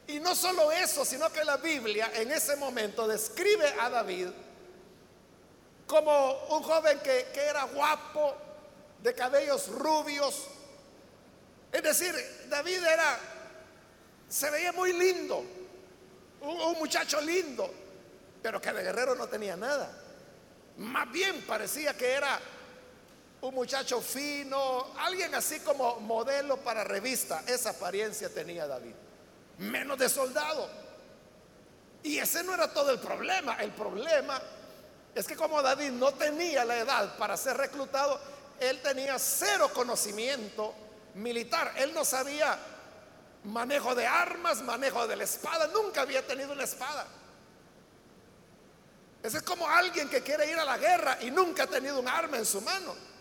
Y 0.06 0.18
no 0.20 0.34
solo 0.34 0.72
eso, 0.72 1.04
sino 1.04 1.30
que 1.30 1.44
la 1.44 1.58
Biblia 1.58 2.10
en 2.14 2.32
ese 2.32 2.56
momento 2.56 3.06
describe 3.06 3.74
a 3.80 3.88
David 3.88 4.28
como 5.86 6.46
un 6.48 6.62
joven 6.62 6.98
que, 7.00 7.28
que 7.32 7.40
era 7.40 7.64
guapo, 7.64 8.36
de 9.02 9.14
cabellos 9.14 9.68
rubios, 9.68 10.46
es 11.72 11.82
decir, 11.82 12.14
David 12.48 12.84
era, 12.84 13.18
se 14.28 14.50
veía 14.50 14.72
muy 14.72 14.92
lindo, 14.92 15.44
un, 16.40 16.78
muchacho 16.78 17.20
lindo, 17.20 17.72
pero 18.42 18.60
que 18.60 18.72
de 18.72 18.82
guerrero 18.82 19.14
no 19.14 19.26
tenía 19.26 19.56
nada. 19.56 19.90
Más 20.76 21.10
bien 21.10 21.42
parecía 21.46 21.96
que 21.96 22.12
era 22.12 22.38
un 23.42 23.54
muchacho 23.54 24.00
fino, 24.00 24.94
alguien 24.98 25.34
así 25.34 25.60
como 25.60 25.98
modelo 26.00 26.58
para 26.58 26.84
revista. 26.84 27.42
Esa 27.46 27.70
apariencia 27.70 28.32
tenía 28.32 28.66
David. 28.66 28.94
Menos 29.58 29.98
de 29.98 30.08
soldado. 30.08 30.68
Y 32.04 32.18
ese 32.18 32.44
no 32.44 32.54
era 32.54 32.72
todo 32.72 32.90
el 32.92 33.00
problema. 33.00 33.56
El 33.60 33.72
problema 33.72 34.40
es 35.14 35.26
que 35.26 35.34
como 35.34 35.60
David 35.60 35.90
no 35.90 36.12
tenía 36.14 36.64
la 36.64 36.78
edad 36.78 37.16
para 37.16 37.36
ser 37.36 37.56
reclutado, 37.56 38.20
él 38.60 38.80
tenía 38.80 39.18
cero 39.18 39.70
conocimiento 39.74 40.72
militar. 41.14 41.74
Él 41.76 41.92
no 41.92 42.04
sabía 42.04 42.56
manejo 43.42 43.96
de 43.96 44.06
armas, 44.06 44.62
manejo 44.62 45.08
de 45.08 45.16
la 45.16 45.24
espada, 45.24 45.66
nunca 45.66 46.02
había 46.02 46.24
tenido 46.24 46.52
una 46.52 46.62
espada. 46.62 47.08
Ese 49.20 49.38
es 49.38 49.42
como 49.42 49.68
alguien 49.68 50.08
que 50.08 50.22
quiere 50.22 50.48
ir 50.48 50.58
a 50.58 50.64
la 50.64 50.78
guerra 50.78 51.18
y 51.20 51.32
nunca 51.32 51.64
ha 51.64 51.66
tenido 51.66 51.98
un 51.98 52.06
arma 52.06 52.38
en 52.38 52.46
su 52.46 52.60
mano. 52.60 53.11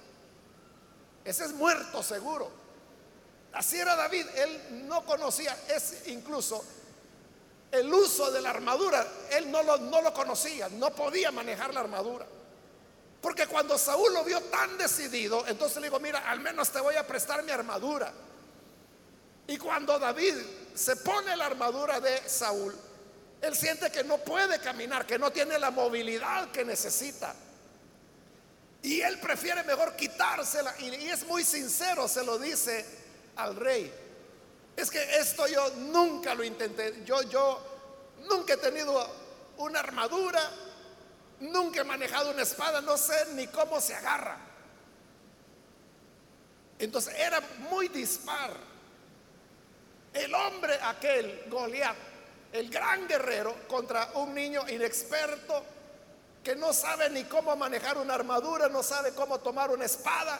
Ese 1.23 1.45
es 1.45 1.53
muerto 1.53 2.01
seguro. 2.01 2.51
Así 3.53 3.77
era 3.77 3.95
David, 3.95 4.25
él 4.35 4.87
no 4.87 5.03
conocía, 5.05 5.57
es 5.67 6.07
incluso 6.07 6.63
el 7.71 7.93
uso 7.93 8.31
de 8.31 8.41
la 8.41 8.49
armadura, 8.49 9.05
él 9.31 9.51
no 9.51 9.61
lo, 9.63 9.77
no 9.77 10.01
lo 10.01 10.13
conocía, 10.13 10.69
no 10.69 10.91
podía 10.91 11.31
manejar 11.31 11.73
la 11.73 11.81
armadura. 11.81 12.25
Porque 13.21 13.47
cuando 13.47 13.77
Saúl 13.77 14.13
lo 14.13 14.23
vio 14.23 14.41
tan 14.43 14.77
decidido, 14.77 15.45
entonces 15.47 15.77
le 15.77 15.87
digo, 15.87 15.99
mira, 15.99 16.19
al 16.29 16.39
menos 16.39 16.69
te 16.69 16.79
voy 16.79 16.95
a 16.95 17.05
prestar 17.05 17.43
mi 17.43 17.51
armadura. 17.51 18.11
Y 19.47 19.57
cuando 19.57 19.99
David 19.99 20.35
se 20.73 20.95
pone 20.97 21.35
la 21.35 21.45
armadura 21.45 21.99
de 21.99 22.27
Saúl, 22.27 22.75
él 23.41 23.55
siente 23.55 23.91
que 23.91 24.03
no 24.03 24.17
puede 24.19 24.59
caminar, 24.59 25.05
que 25.05 25.19
no 25.19 25.31
tiene 25.31 25.59
la 25.59 25.71
movilidad 25.71 26.51
que 26.51 26.63
necesita. 26.63 27.35
Y 28.83 29.01
él 29.01 29.19
prefiere 29.19 29.63
mejor 29.63 29.95
quitársela. 29.95 30.73
Y, 30.79 31.07
es 31.07 31.25
muy 31.25 31.43
sincero, 31.43 32.07
se 32.07 32.23
lo 32.23 32.37
dice 32.37 32.85
al 33.35 33.55
rey. 33.55 33.91
Es 34.75 34.89
que 34.89 35.17
esto 35.17 35.47
yo 35.47 35.69
nunca 35.71 36.33
lo 36.33 36.43
intenté. 36.43 37.03
Yo, 37.05 37.21
yo 37.23 37.61
nunca 38.29 38.53
he 38.53 38.57
tenido 38.57 39.07
una 39.57 39.79
armadura 39.79 40.41
Nunca 41.41 41.81
he 41.81 41.83
manejado 41.83 42.31
una 42.31 42.43
espada, 42.43 42.81
no 42.81 42.95
sé 42.97 43.33
ni 43.33 43.47
cómo 43.47 43.81
se 43.81 43.95
agarra. 43.95 44.37
Entonces 46.77 47.15
era 47.17 47.41
muy 47.69 47.87
dispar. 47.87 48.51
El 50.13 50.33
hombre 50.35 50.77
aquel, 50.83 51.45
Goliat, 51.49 51.95
el 52.53 52.69
gran 52.69 53.07
guerrero, 53.07 53.67
contra 53.67 54.11
un 54.15 54.35
niño 54.35 54.69
inexperto 54.69 55.65
que 56.43 56.55
no 56.55 56.73
sabe 56.73 57.09
ni 57.09 57.23
cómo 57.25 57.55
manejar 57.55 57.97
una 57.97 58.15
armadura, 58.15 58.67
no 58.67 58.81
sabe 58.81 59.13
cómo 59.13 59.39
tomar 59.39 59.69
una 59.69 59.85
espada. 59.85 60.39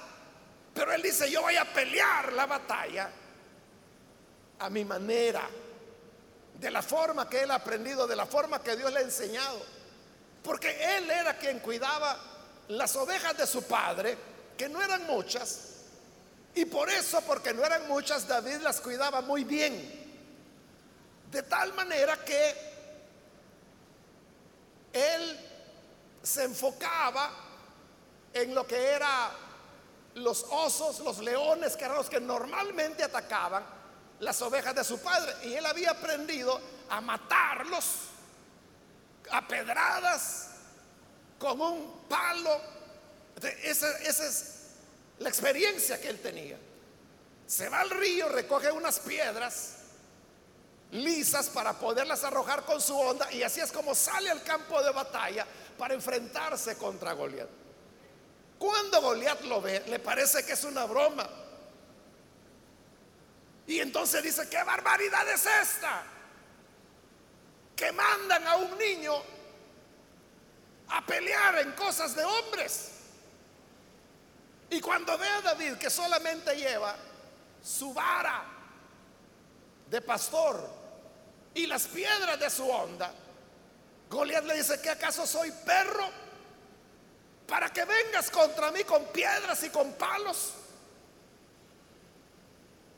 Pero 0.74 0.94
él 0.94 1.02
dice, 1.02 1.30
yo 1.30 1.42
voy 1.42 1.56
a 1.56 1.72
pelear 1.72 2.34
la 2.34 2.46
batalla 2.46 3.10
a 4.60 4.70
mi 4.70 4.86
manera, 4.86 5.48
de 6.60 6.72
la 6.72 6.82
forma 6.82 7.28
que 7.28 7.42
él 7.42 7.52
ha 7.52 7.56
aprendido, 7.56 8.08
de 8.08 8.16
la 8.16 8.26
forma 8.26 8.62
que 8.62 8.76
Dios 8.76 8.92
le 8.92 9.00
ha 9.00 9.04
enseñado. 9.04 9.60
Porque 10.44 10.98
él 10.98 11.10
era 11.10 11.38
quien 11.38 11.60
cuidaba 11.60 12.18
las 12.70 12.96
ovejas 12.96 13.38
de 13.38 13.46
su 13.46 13.64
padre, 13.64 14.18
que 14.58 14.70
no 14.70 14.82
eran 14.82 15.06
muchas. 15.08 15.68
Y 16.56 16.66
por 16.66 16.90
eso, 16.90 17.22
porque 17.22 17.54
no 17.54 17.64
eran 17.64 17.88
muchas, 17.88 18.28
David 18.28 18.62
las 18.62 18.82
cuidaba 18.82 19.22
muy 19.22 19.44
bien. 19.44 20.00
De 21.32 21.44
tal 21.44 21.74
manera 21.74 22.18
que 22.24 22.56
él 24.94 25.51
se 26.22 26.44
enfocaba 26.44 27.32
en 28.34 28.54
lo 28.56 28.66
que 28.66 28.78
era 28.78 29.32
los 30.16 30.46
osos, 30.50 31.00
los 31.00 31.20
leones, 31.20 31.76
que 31.76 31.86
eran 31.86 31.98
los 31.98 32.10
que 32.10 32.20
normalmente 32.20 33.04
atacaban 33.04 33.64
las 34.20 34.42
ovejas 34.42 34.76
de 34.76 34.84
su 34.84 35.00
padre. 35.00 35.34
Y 35.44 35.54
él 35.54 35.66
había 35.66 35.92
aprendido 35.92 36.60
a 36.90 37.02
matarlos 37.02 37.86
a 39.32 39.48
pedradas 39.48 40.50
con 41.40 41.60
un 41.60 42.08
palo. 42.08 42.62
Esa, 43.64 43.98
es 44.00 44.68
la 45.20 45.30
experiencia 45.30 46.00
que 46.00 46.10
él 46.10 46.20
tenía. 46.20 46.58
Se 47.48 47.68
va 47.70 47.82
al 47.82 47.90
río, 47.90 48.30
recoge 48.30 48.72
unas 48.72 49.00
piedras 49.00 49.78
lisas 50.92 51.50
para 51.50 51.74
poderlas 51.74 52.24
arrojar 52.24 52.64
con 52.66 52.82
su 52.82 52.98
onda 52.98 53.32
y 53.32 53.44
así 53.44 53.62
es 53.62 53.72
como 53.72 53.96
sale 53.96 54.30
al 54.30 54.44
campo 54.44 54.82
de 54.84 54.92
batalla 54.92 55.46
para 55.78 55.94
enfrentarse 55.94 56.78
contra 56.78 57.14
Goliat. 57.14 57.50
Cuando 58.58 59.02
Goliat 59.02 59.42
lo 59.42 59.62
ve, 59.62 59.84
le 59.88 60.00
parece 60.00 60.46
que 60.46 60.54
es 60.54 60.64
una 60.64 60.86
broma. 60.86 61.28
Y 63.68 63.80
entonces 63.80 64.22
dice, 64.22 64.50
¿qué 64.50 64.62
barbaridad 64.64 65.28
es 65.30 65.46
esta? 65.46 66.04
que 67.82 67.92
mandan 67.94 68.48
a 68.48 68.58
un 68.58 68.78
niño 68.78 69.12
a 70.90 71.04
pelear 71.04 71.58
en 71.58 71.72
cosas 71.72 72.16
de 72.16 72.24
hombres. 72.24 72.92
Y 74.70 74.80
cuando 74.80 75.18
ve 75.18 75.28
a 75.28 75.42
David 75.42 75.78
que 75.78 75.90
solamente 75.90 76.56
lleva 76.56 76.96
su 77.64 77.92
vara 77.92 78.44
de 79.90 80.00
pastor 80.02 80.81
y 81.54 81.66
las 81.68 81.88
piedras 81.88 82.40
de 82.40 82.50
su 82.50 82.70
onda, 82.70 83.14
Goliat 84.10 84.44
le 84.46 84.56
dice, 84.56 84.82
¿que 84.82 84.90
acaso 84.90 85.26
soy 85.26 85.52
perro? 85.66 86.10
Para 87.48 87.70
que 87.70 87.84
vengas 87.86 88.30
contra 88.30 88.72
mí 88.72 88.84
con 88.84 89.06
piedras 89.08 89.64
y 89.64 89.70
con 89.70 89.94
palos. 89.94 90.54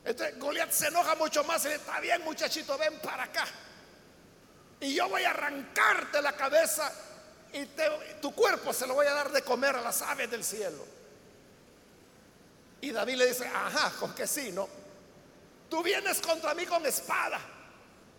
Entonces 0.04 0.38
Goliat 0.38 0.70
se 0.70 0.88
enoja 0.88 1.14
mucho 1.14 1.42
más 1.44 1.64
y 1.64 1.68
dice, 1.68 1.80
está 1.80 2.00
bien 2.00 2.22
muchachito, 2.22 2.76
ven 2.76 2.98
para 3.00 3.24
acá 3.24 3.46
y 4.84 4.94
yo 4.94 5.08
voy 5.08 5.22
a 5.24 5.30
arrancarte 5.30 6.20
la 6.20 6.32
cabeza 6.32 6.92
y 7.52 7.66
tu 8.20 8.34
cuerpo 8.34 8.72
se 8.72 8.86
lo 8.86 8.94
voy 8.94 9.06
a 9.06 9.14
dar 9.14 9.30
de 9.30 9.42
comer 9.42 9.76
a 9.76 9.80
las 9.80 10.02
aves 10.02 10.30
del 10.30 10.44
cielo. 10.44 10.84
Y 12.80 12.90
David 12.90 13.14
le 13.14 13.26
dice, 13.28 13.46
ajá, 13.46 13.92
con 13.98 14.14
que 14.14 14.26
sí, 14.26 14.52
¿no? 14.52 14.68
Tú 15.70 15.82
vienes 15.82 16.20
contra 16.20 16.54
mí 16.54 16.66
con 16.66 16.84
espada, 16.84 17.40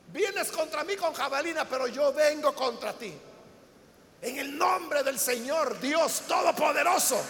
vienes 0.08 0.52
contra 0.52 0.84
mí 0.84 0.96
con 0.96 1.14
jabalina, 1.14 1.68
pero 1.68 1.88
yo 1.88 2.14
vengo 2.14 2.54
contra 2.54 2.94
ti. 2.94 3.14
En 4.22 4.38
el 4.40 4.58
nombre 4.58 5.04
del 5.04 5.20
Señor 5.20 5.80
Dios 5.80 6.24
Todopoderoso. 6.28 7.24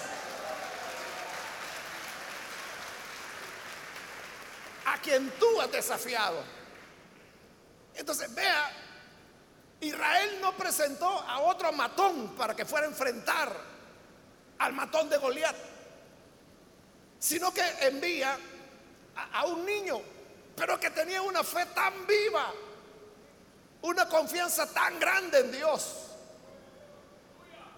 A 4.85 5.01
quien 5.01 5.31
tú 5.31 5.61
has 5.61 5.71
desafiado. 5.71 6.43
Entonces, 7.95 8.33
vea, 8.33 8.71
Israel 9.81 10.39
no 10.41 10.55
presentó 10.55 11.07
a 11.07 11.39
otro 11.39 11.71
matón 11.71 12.35
para 12.35 12.55
que 12.55 12.65
fuera 12.65 12.85
a 12.85 12.89
enfrentar 12.89 13.55
al 14.59 14.73
matón 14.73 15.09
de 15.09 15.17
Goliat 15.17 15.55
sino 17.25 17.51
que 17.51 17.63
envía 17.81 18.37
a, 19.33 19.45
un 19.47 19.65
niño, 19.65 19.99
pero 20.55 20.79
que 20.79 20.89
tenía 20.89 21.21
una 21.21 21.43
fe 21.43 21.65
tan 21.67 22.07
viva, 22.07 22.53
una 23.81 24.07
confianza 24.07 24.67
tan 24.67 24.99
grande 24.99 25.39
en 25.39 25.51
Dios. 25.51 25.95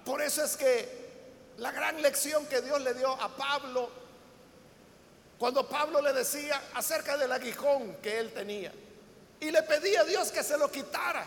Por 0.06 0.22
eso 0.22 0.44
es 0.44 0.56
que 0.56 1.08
la 1.58 1.72
gran 1.72 2.02
lección 2.02 2.46
que 2.46 2.62
Dios 2.62 2.82
le 2.82 2.94
dio 2.94 3.12
a 3.12 3.36
Pablo, 3.36 3.90
cuando 5.38 5.68
Pablo 5.68 6.02
le 6.02 6.14
decía 6.14 6.62
acerca 6.76 7.18
del 7.18 7.32
aguijón 7.32 7.98
que 8.02 8.20
él 8.20 8.32
tenía, 8.32 8.72
y 9.40 9.52
le 9.52 9.64
pedía 9.64 10.02
a 10.02 10.06
Dios 10.06 10.32
que 10.32 10.44
se 10.44 10.58
lo 10.58 10.72
quitara, 10.72 11.26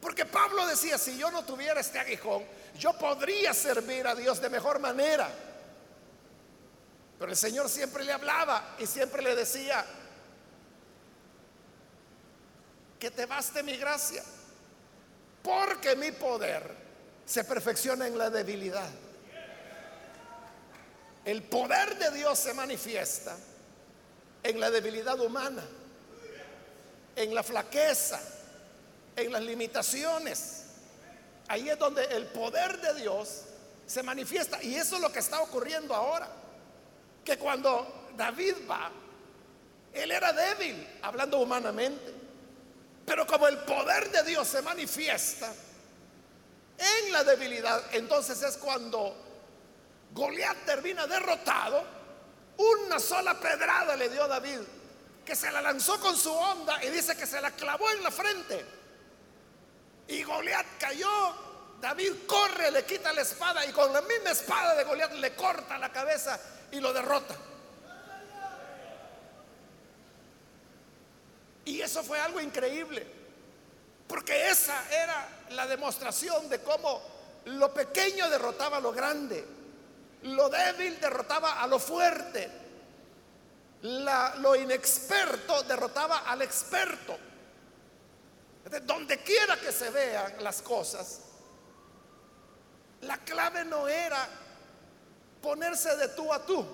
porque 0.00 0.24
Pablo 0.24 0.66
decía, 0.66 0.96
si 0.96 1.18
yo 1.18 1.30
no 1.30 1.44
tuviera 1.44 1.80
este 1.80 1.98
aguijón, 1.98 2.44
yo 2.78 2.92
podría 2.94 3.52
servir 3.52 4.06
a 4.06 4.14
Dios 4.14 4.40
de 4.40 4.48
mejor 4.48 4.78
manera. 4.78 5.28
Pero 7.18 7.30
el 7.30 7.36
Señor 7.36 7.68
siempre 7.68 8.04
le 8.04 8.12
hablaba 8.12 8.76
y 8.78 8.86
siempre 8.86 9.22
le 9.22 9.34
decía, 9.34 9.84
que 12.98 13.10
te 13.10 13.26
baste 13.26 13.62
mi 13.62 13.76
gracia, 13.76 14.22
porque 15.42 15.96
mi 15.96 16.12
poder 16.12 16.62
se 17.24 17.44
perfecciona 17.44 18.06
en 18.06 18.18
la 18.18 18.30
debilidad. 18.30 18.90
El 21.24 21.42
poder 21.42 21.98
de 21.98 22.10
Dios 22.12 22.38
se 22.38 22.54
manifiesta 22.54 23.36
en 24.42 24.58
la 24.58 24.70
debilidad 24.70 25.20
humana, 25.20 25.62
en 27.14 27.34
la 27.34 27.42
flaqueza, 27.42 28.20
en 29.14 29.32
las 29.32 29.42
limitaciones. 29.42 30.64
Ahí 31.48 31.68
es 31.68 31.78
donde 31.78 32.04
el 32.04 32.26
poder 32.26 32.80
de 32.80 32.94
Dios 32.94 33.42
se 33.86 34.02
manifiesta. 34.02 34.62
Y 34.62 34.74
eso 34.74 34.96
es 34.96 35.02
lo 35.02 35.12
que 35.12 35.18
está 35.18 35.40
ocurriendo 35.40 35.94
ahora 35.94 36.28
que 37.24 37.36
cuando 37.36 38.08
David 38.16 38.54
va, 38.70 38.90
él 39.92 40.10
era 40.10 40.32
débil, 40.32 40.86
hablando 41.02 41.38
humanamente. 41.40 42.17
Pero 43.08 43.26
como 43.26 43.48
el 43.48 43.56
poder 43.60 44.10
de 44.10 44.22
Dios 44.22 44.46
se 44.46 44.60
manifiesta 44.60 45.50
en 46.76 47.10
la 47.10 47.24
debilidad, 47.24 47.82
entonces 47.92 48.42
es 48.42 48.58
cuando 48.58 49.16
Goliat 50.12 50.58
termina 50.66 51.06
derrotado. 51.06 51.82
Una 52.58 53.00
sola 53.00 53.40
pedrada 53.40 53.96
le 53.96 54.10
dio 54.10 54.28
David, 54.28 54.60
que 55.24 55.34
se 55.34 55.50
la 55.50 55.62
lanzó 55.62 55.98
con 55.98 56.14
su 56.18 56.30
onda 56.30 56.84
y 56.84 56.90
dice 56.90 57.16
que 57.16 57.26
se 57.26 57.40
la 57.40 57.50
clavó 57.52 57.90
en 57.92 58.02
la 58.02 58.10
frente. 58.10 58.66
Y 60.08 60.22
Goliat 60.22 60.66
cayó. 60.78 61.48
David 61.80 62.12
corre, 62.26 62.70
le 62.70 62.84
quita 62.84 63.12
la 63.14 63.22
espada 63.22 63.64
y 63.64 63.72
con 63.72 63.90
la 63.90 64.02
misma 64.02 64.32
espada 64.32 64.74
de 64.74 64.84
Goliat 64.84 65.12
le 65.14 65.34
corta 65.34 65.78
la 65.78 65.90
cabeza 65.90 66.38
y 66.72 66.80
lo 66.80 66.92
derrota. 66.92 67.34
Y 71.68 71.82
eso 71.82 72.02
fue 72.02 72.18
algo 72.18 72.40
increíble, 72.40 73.06
porque 74.06 74.48
esa 74.48 74.90
era 74.90 75.28
la 75.50 75.66
demostración 75.66 76.48
de 76.48 76.62
cómo 76.62 77.02
lo 77.44 77.74
pequeño 77.74 78.30
derrotaba 78.30 78.78
a 78.78 78.80
lo 78.80 78.90
grande, 78.90 79.44
lo 80.22 80.48
débil 80.48 80.98
derrotaba 80.98 81.60
a 81.60 81.66
lo 81.66 81.78
fuerte, 81.78 82.50
lo 83.82 84.56
inexperto 84.56 85.62
derrotaba 85.64 86.20
al 86.20 86.40
experto. 86.40 87.18
Donde 88.84 89.18
quiera 89.18 89.60
que 89.60 89.70
se 89.70 89.90
vean 89.90 90.42
las 90.42 90.62
cosas, 90.62 91.20
la 93.02 93.18
clave 93.18 93.66
no 93.66 93.86
era 93.86 94.26
ponerse 95.42 95.94
de 95.96 96.08
tú 96.08 96.32
a 96.32 96.46
tú. 96.46 96.66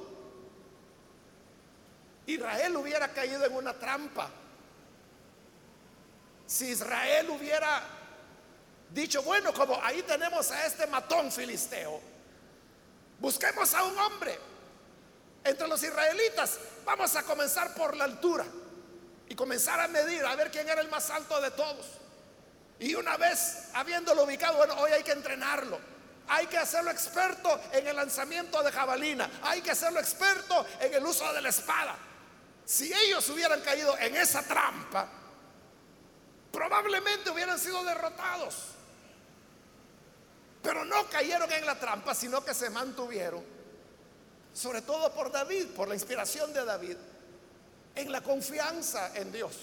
Israel 2.26 2.76
hubiera 2.76 3.08
caído 3.08 3.44
en 3.44 3.56
una 3.56 3.74
trampa. 3.74 4.30
Si 6.46 6.68
Israel 6.68 7.30
hubiera 7.30 7.82
dicho, 8.90 9.22
bueno, 9.22 9.52
como 9.52 9.82
ahí 9.82 10.02
tenemos 10.02 10.50
a 10.50 10.66
este 10.66 10.86
matón 10.86 11.32
filisteo, 11.32 12.00
busquemos 13.18 13.74
a 13.74 13.84
un 13.84 13.98
hombre 13.98 14.38
entre 15.42 15.68
los 15.68 15.82
israelitas, 15.82 16.58
vamos 16.84 17.14
a 17.16 17.22
comenzar 17.22 17.74
por 17.74 17.96
la 17.96 18.04
altura 18.04 18.44
y 19.28 19.34
comenzar 19.34 19.80
a 19.80 19.88
medir 19.88 20.24
a 20.24 20.34
ver 20.36 20.50
quién 20.50 20.68
era 20.68 20.80
el 20.80 20.88
más 20.88 21.10
alto 21.10 21.40
de 21.40 21.50
todos. 21.50 21.86
Y 22.78 22.94
una 22.94 23.16
vez 23.16 23.68
habiéndolo 23.74 24.24
ubicado, 24.24 24.56
bueno, 24.56 24.74
hoy 24.74 24.92
hay 24.92 25.02
que 25.02 25.12
entrenarlo 25.12 25.94
hay 26.28 26.46
que 26.46 26.58
hacerlo 26.58 26.90
experto 26.90 27.60
en 27.72 27.86
el 27.86 27.96
lanzamiento 27.96 28.62
de 28.62 28.72
jabalina. 28.72 29.28
Hay 29.42 29.60
que 29.60 29.70
hacerlo 29.70 30.00
experto 30.00 30.66
en 30.80 30.94
el 30.94 31.04
uso 31.04 31.30
de 31.32 31.42
la 31.42 31.50
espada. 31.50 31.96
Si 32.64 32.92
ellos 32.92 33.28
hubieran 33.28 33.60
caído 33.60 33.96
en 33.98 34.16
esa 34.16 34.42
trampa, 34.42 35.06
probablemente 36.54 37.30
hubieran 37.30 37.58
sido 37.58 37.82
derrotados. 37.84 38.54
Pero 40.62 40.84
no 40.84 41.06
cayeron 41.10 41.50
en 41.52 41.66
la 41.66 41.78
trampa, 41.78 42.14
sino 42.14 42.42
que 42.44 42.54
se 42.54 42.70
mantuvieron, 42.70 43.44
sobre 44.54 44.80
todo 44.80 45.12
por 45.12 45.30
David, 45.30 45.66
por 45.76 45.88
la 45.88 45.94
inspiración 45.94 46.54
de 46.54 46.64
David, 46.64 46.96
en 47.96 48.12
la 48.12 48.22
confianza 48.22 49.10
en 49.16 49.32
Dios. 49.32 49.56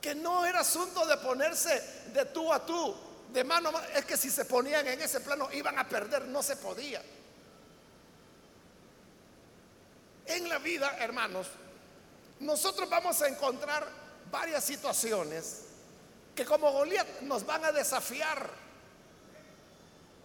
Que 0.00 0.14
no 0.14 0.44
era 0.44 0.60
asunto 0.60 1.04
de 1.06 1.16
ponerse 1.16 2.04
de 2.12 2.26
tú 2.26 2.52
a 2.52 2.64
tú, 2.64 2.94
de 3.32 3.42
mano 3.42 3.72
es 3.94 4.04
que 4.04 4.16
si 4.16 4.30
se 4.30 4.44
ponían 4.44 4.86
en 4.86 5.00
ese 5.00 5.20
plano 5.20 5.48
iban 5.52 5.78
a 5.78 5.88
perder, 5.88 6.26
no 6.26 6.42
se 6.42 6.56
podía. 6.56 7.02
En 10.26 10.48
la 10.48 10.58
vida, 10.58 10.96
hermanos, 11.00 11.48
nosotros 12.40 12.88
vamos 12.88 13.20
a 13.22 13.28
encontrar 13.28 14.05
varias 14.30 14.64
situaciones 14.64 15.62
que 16.34 16.44
como 16.44 16.70
Goliat 16.70 17.22
nos 17.22 17.44
van 17.44 17.64
a 17.64 17.72
desafiar. 17.72 18.50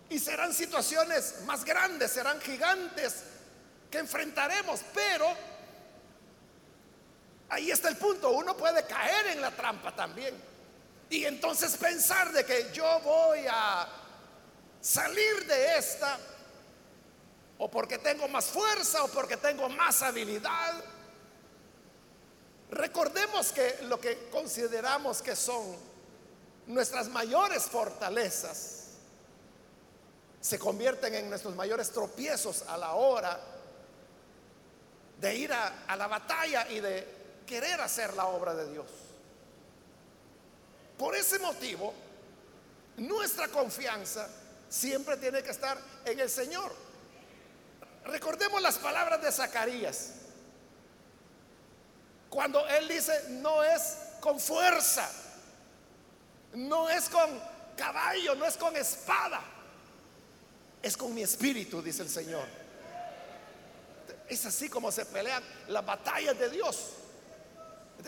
Y 0.10 0.20
serán 0.20 0.54
situaciones 0.54 1.42
más 1.46 1.64
grandes, 1.64 2.12
serán 2.12 2.42
gigantes 2.42 3.24
que 3.90 4.00
enfrentaremos, 4.00 4.82
pero 4.94 5.26
ahí 7.50 7.72
está 7.72 7.88
el 7.88 7.98
punto, 7.98 8.32
uno 8.32 8.56
puede 8.58 8.86
caer 8.86 9.28
en 9.28 9.42
la 9.42 9.52
trampa 9.52 9.96
también. 9.96 10.36
Y 11.10 11.26
entonces 11.26 11.78
pensar 11.78 12.32
de 12.34 12.46
que 12.46 12.72
yo 12.74 13.00
voy 13.02 13.46
a 13.50 13.88
salir 14.82 15.46
de 15.46 15.78
esta, 15.78 16.18
o 17.58 17.70
porque 17.70 17.98
tengo 17.98 18.28
más 18.28 18.46
fuerza, 18.46 19.04
o 19.04 19.08
porque 19.10 19.38
tengo 19.38 19.70
más 19.70 20.02
habilidad. 20.02 20.74
Recordemos 22.72 23.52
que 23.52 23.80
lo 23.84 24.00
que 24.00 24.30
consideramos 24.30 25.22
que 25.22 25.36
son 25.36 25.76
nuestras 26.68 27.10
mayores 27.10 27.64
fortalezas 27.64 28.78
se 30.40 30.58
convierten 30.58 31.14
en 31.14 31.30
nuestros 31.30 31.54
mayores 31.54 31.92
tropiezos 31.92 32.64
a 32.64 32.78
la 32.78 32.94
hora 32.94 33.40
de 35.20 35.36
ir 35.36 35.52
a, 35.54 35.96
la 35.96 36.08
batalla 36.08 36.68
y 36.70 36.80
de 36.80 37.08
querer 37.46 37.80
hacer 37.82 38.14
la 38.16 38.26
obra 38.26 38.56
de 38.56 38.72
Dios. 38.72 38.88
Por 40.98 41.16
ese 41.16 41.40
motivo, 41.40 41.94
nuestra 42.98 43.50
confianza 43.50 44.28
siempre 44.70 45.18
tiene 45.18 45.44
que 45.44 45.52
estar 45.52 45.78
en 46.06 46.20
el 46.20 46.30
Señor. 46.30 46.74
Recordemos 48.06 48.62
las 48.62 48.78
palabras 48.78 49.22
de 49.22 49.32
Zacarías. 49.32 50.21
Cuando 52.32 52.66
él 52.66 52.88
dice, 52.88 53.26
no 53.28 53.62
es 53.62 53.98
con 54.22 54.40
fuerza, 54.40 55.12
no 56.54 56.90
es 56.90 57.10
con 57.10 57.30
caballo, 57.76 58.36
no 58.36 58.46
es 58.46 58.56
con 58.56 58.74
espada, 58.78 59.42
es 60.82 60.96
con 60.96 61.14
mi 61.14 61.24
espíritu, 61.24 61.82
dice 61.82 62.04
el 62.04 62.10
Señor. 62.10 62.48
Es 64.30 64.46
así 64.46 64.70
como 64.70 64.94
se 64.94 65.06
pelean 65.08 65.44
las 65.68 65.86
batallas 65.86 66.40
de 66.40 66.50
Dios. 66.50 66.92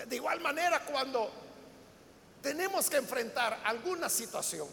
De 0.08 0.16
igual 0.16 0.40
manera, 0.40 0.80
cuando 0.86 1.30
tenemos 2.42 2.90
que 2.90 2.96
enfrentar 2.96 3.60
alguna 3.66 4.08
situación 4.08 4.70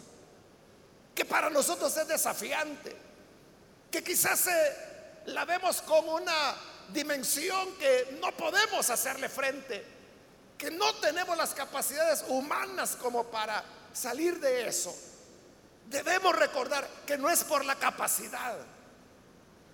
que 1.13 1.25
para 1.25 1.49
nosotros 1.49 1.97
es 1.97 2.07
desafiante, 2.07 2.95
que 3.91 4.01
quizás 4.01 4.47
la 5.25 5.43
vemos 5.43 5.81
como 5.81 6.15
una 6.15 6.55
dimensión 6.89 7.75
que 7.77 8.17
no 8.21 8.31
podemos 8.31 8.89
hacerle 8.89 9.29
frente, 9.29 9.83
que 10.57 10.71
no 10.71 10.93
tenemos 10.95 11.37
las 11.37 11.53
capacidades 11.53 12.23
humanas 12.27 12.95
como 12.95 13.25
para 13.25 13.63
salir 13.93 14.39
de 14.39 14.67
eso. 14.67 14.95
Debemos 15.87 16.35
recordar 16.35 16.87
que 17.05 17.17
no 17.17 17.29
es 17.29 17.43
por 17.43 17.65
la 17.65 17.75
capacidad, 17.75 18.57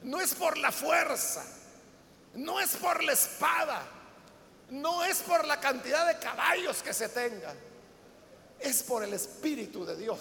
no 0.03 0.19
es 0.19 0.33
por 0.33 0.57
la 0.57 0.71
fuerza, 0.71 1.43
no 2.33 2.59
es 2.59 2.75
por 2.75 3.03
la 3.03 3.13
espada, 3.13 3.83
no 4.69 5.03
es 5.03 5.19
por 5.19 5.45
la 5.45 5.59
cantidad 5.59 6.07
de 6.07 6.19
caballos 6.19 6.81
que 6.81 6.93
se 6.93 7.09
tenga, 7.09 7.53
es 8.59 8.83
por 8.83 9.03
el 9.03 9.13
Espíritu 9.13 9.85
de 9.85 9.95
Dios. 9.95 10.19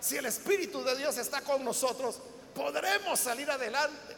Si 0.00 0.16
el 0.16 0.26
Espíritu 0.26 0.82
de 0.82 0.96
Dios 0.96 1.16
está 1.18 1.42
con 1.42 1.64
nosotros, 1.64 2.20
podremos 2.54 3.20
salir 3.20 3.50
adelante. 3.50 4.16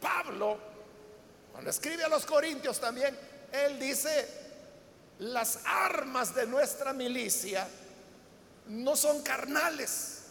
Pablo, 0.00 0.58
cuando 1.52 1.70
escribe 1.70 2.04
a 2.04 2.08
los 2.08 2.24
Corintios 2.24 2.78
también, 2.78 3.18
él 3.52 3.78
dice, 3.78 4.28
las 5.18 5.60
armas 5.64 6.34
de 6.34 6.46
nuestra 6.46 6.92
milicia 6.92 7.68
no 8.68 8.94
son 8.96 9.22
carnales, 9.22 10.22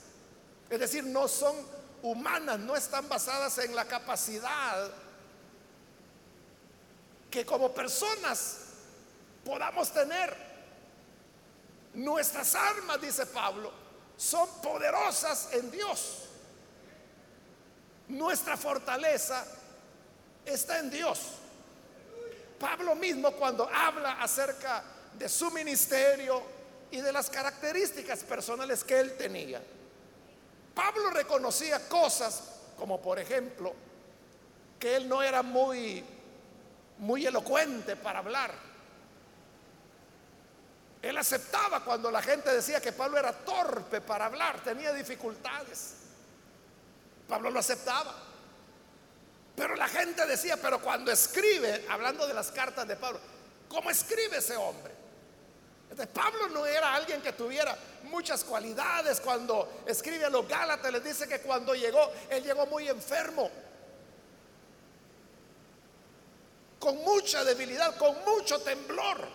es 0.69 0.79
decir, 0.79 1.03
no 1.03 1.27
son 1.27 1.55
humanas, 2.01 2.59
no 2.59 2.75
están 2.75 3.09
basadas 3.09 3.57
en 3.57 3.75
la 3.75 3.85
capacidad 3.85 4.91
que 7.29 7.45
como 7.45 7.73
personas 7.73 8.59
podamos 9.43 9.91
tener. 9.91 10.47
Nuestras 11.93 12.53
armas, 12.53 13.01
dice 13.01 13.25
Pablo, 13.25 13.71
son 14.15 14.47
poderosas 14.61 15.49
en 15.53 15.71
Dios. 15.71 16.25
Nuestra 18.07 18.55
fortaleza 18.55 19.45
está 20.47 20.79
en 20.79 20.89
Dios. 20.89 21.19
Pablo 22.59 22.95
mismo 22.95 23.31
cuando 23.33 23.69
habla 23.71 24.21
acerca 24.21 24.83
de 25.13 25.29
su 25.29 25.51
ministerio 25.51 26.41
y 26.89 27.01
de 27.01 27.11
las 27.11 27.29
características 27.29 28.23
personales 28.23 28.83
que 28.83 28.99
él 28.99 29.17
tenía, 29.17 29.61
Pablo 30.73 31.09
reconocía 31.09 31.87
cosas 31.87 32.43
como 32.77 33.01
por 33.01 33.19
ejemplo 33.19 33.73
que 34.79 34.95
él 34.95 35.09
no 35.09 35.23
era 35.23 35.41
muy 35.41 36.03
muy 36.99 37.25
elocuente 37.25 37.95
para 37.95 38.19
hablar. 38.19 38.51
Él 41.01 41.17
aceptaba 41.17 41.83
cuando 41.83 42.09
la 42.09 42.21
gente 42.21 42.51
decía 42.51 42.81
que 42.81 42.91
Pablo 42.91 43.17
era 43.17 43.31
torpe 43.31 44.01
para 44.01 44.25
hablar, 44.25 44.61
tenía 44.61 44.91
dificultades. 44.93 45.93
Pablo 47.27 47.49
lo 47.49 47.59
aceptaba. 47.59 48.26
Pero 49.57 49.75
la 49.75 49.87
gente 49.87 50.23
decía, 50.27 50.55
pero 50.55 50.79
cuando 50.79 51.11
escribe, 51.11 51.83
hablando 51.89 52.27
de 52.27 52.33
las 52.35 52.51
cartas 52.51 52.87
de 52.87 52.95
Pablo, 52.95 53.19
¿cómo 53.67 53.89
escribe 53.89 54.37
ese 54.37 54.55
hombre? 54.55 54.93
Pablo 56.13 56.47
no 56.49 56.63
era 56.63 56.93
alguien 56.93 57.23
que 57.23 57.33
tuviera 57.33 57.75
muchas 58.03 58.43
cualidades. 58.43 59.19
Cuando 59.19 59.81
escribe 59.87 60.25
a 60.25 60.29
los 60.29 60.47
Gálatas, 60.47 60.91
les 60.91 61.03
dice 61.03 61.27
que 61.27 61.41
cuando 61.41 61.73
llegó, 61.73 62.11
él 62.29 62.43
llegó 62.43 62.67
muy 62.67 62.87
enfermo, 62.87 63.49
con 66.77 66.97
mucha 66.97 67.43
debilidad, 67.43 67.97
con 67.97 68.15
mucho 68.25 68.61
temblor. 68.61 69.27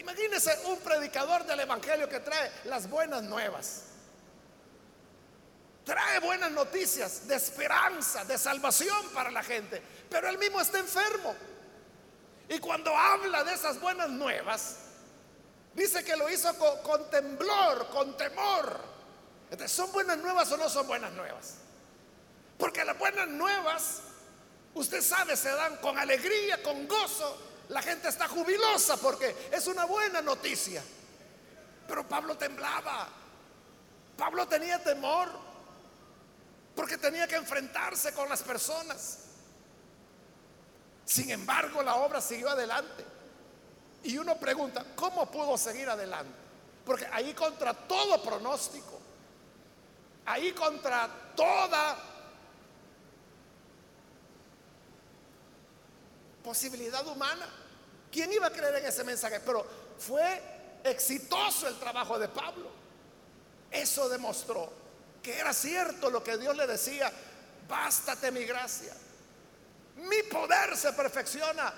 Imagínense 0.00 0.52
un 0.64 0.80
predicador 0.80 1.46
del 1.46 1.60
Evangelio 1.60 2.08
que 2.08 2.18
trae 2.18 2.50
las 2.64 2.90
buenas 2.90 3.22
nuevas 3.22 3.84
trae 5.86 6.18
buenas 6.18 6.50
noticias 6.50 7.28
de 7.28 7.36
esperanza, 7.36 8.24
de 8.24 8.36
salvación 8.36 9.08
para 9.14 9.30
la 9.30 9.44
gente, 9.44 9.80
pero 10.10 10.28
él 10.28 10.36
mismo 10.36 10.60
está 10.60 10.80
enfermo. 10.80 11.32
Y 12.48 12.58
cuando 12.58 12.94
habla 12.94 13.44
de 13.44 13.54
esas 13.54 13.80
buenas 13.80 14.10
nuevas, 14.10 14.78
dice 15.74 16.02
que 16.04 16.16
lo 16.16 16.28
hizo 16.28 16.52
con, 16.82 17.08
temblor, 17.08 17.88
con 17.90 18.16
temor. 18.16 18.80
Entonces, 19.48 19.70
¿son 19.70 19.92
buenas 19.92 20.18
nuevas 20.18 20.50
o 20.50 20.56
no 20.56 20.68
son 20.68 20.88
buenas 20.88 21.12
nuevas? 21.12 21.54
Porque 22.58 22.84
las 22.84 22.98
buenas 22.98 23.28
nuevas, 23.28 24.00
usted 24.74 25.00
sabe, 25.00 25.36
se 25.36 25.50
dan 25.50 25.76
con 25.76 25.96
alegría, 25.96 26.64
con 26.64 26.88
gozo. 26.88 27.40
La 27.68 27.80
gente 27.80 28.08
está 28.08 28.26
jubilosa 28.26 28.96
porque 28.96 29.36
es 29.52 29.68
una 29.68 29.84
buena 29.84 30.20
noticia. 30.20 30.82
Pero 31.86 32.08
Pablo 32.08 32.36
temblaba. 32.36 33.08
Pablo 34.16 34.48
tenía 34.48 34.82
temor 34.82 35.45
porque 36.76 36.98
tenía 36.98 37.26
que 37.26 37.36
enfrentarse 37.36 38.12
con 38.12 38.28
las 38.28 38.42
personas. 38.42 39.20
Sin 41.06 41.30
embargo, 41.30 41.82
la 41.82 41.96
obra 41.96 42.20
siguió 42.20 42.50
adelante. 42.50 43.04
Y 44.04 44.18
uno 44.18 44.36
pregunta, 44.36 44.84
¿cómo 44.94 45.28
pudo 45.30 45.56
seguir 45.56 45.88
adelante? 45.88 46.34
Porque 46.84 47.06
ahí 47.06 47.32
contra 47.32 47.72
todo 47.72 48.22
pronóstico, 48.22 49.00
ahí 50.26 50.52
contra 50.52 51.08
toda 51.34 51.96
posibilidad 56.44 57.04
humana, 57.06 57.48
¿quién 58.12 58.32
iba 58.32 58.48
a 58.48 58.50
creer 58.50 58.76
en 58.76 58.86
ese 58.86 59.02
mensaje? 59.02 59.40
Pero 59.40 59.66
fue 59.98 60.80
exitoso 60.84 61.66
el 61.66 61.78
trabajo 61.78 62.18
de 62.18 62.28
Pablo. 62.28 62.70
Eso 63.70 64.08
demostró 64.08 64.85
que 65.26 65.36
era 65.40 65.52
cierto 65.52 66.08
lo 66.08 66.22
que 66.22 66.38
Dios 66.38 66.56
le 66.56 66.68
decía, 66.68 67.12
bástate 67.68 68.30
mi 68.30 68.44
gracia. 68.44 68.94
Mi 69.96 70.22
poder 70.22 70.76
se 70.76 70.92
perfecciona 70.92 71.74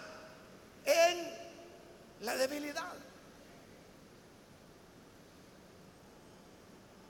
en 0.84 1.34
la 2.20 2.36
debilidad. 2.36 2.92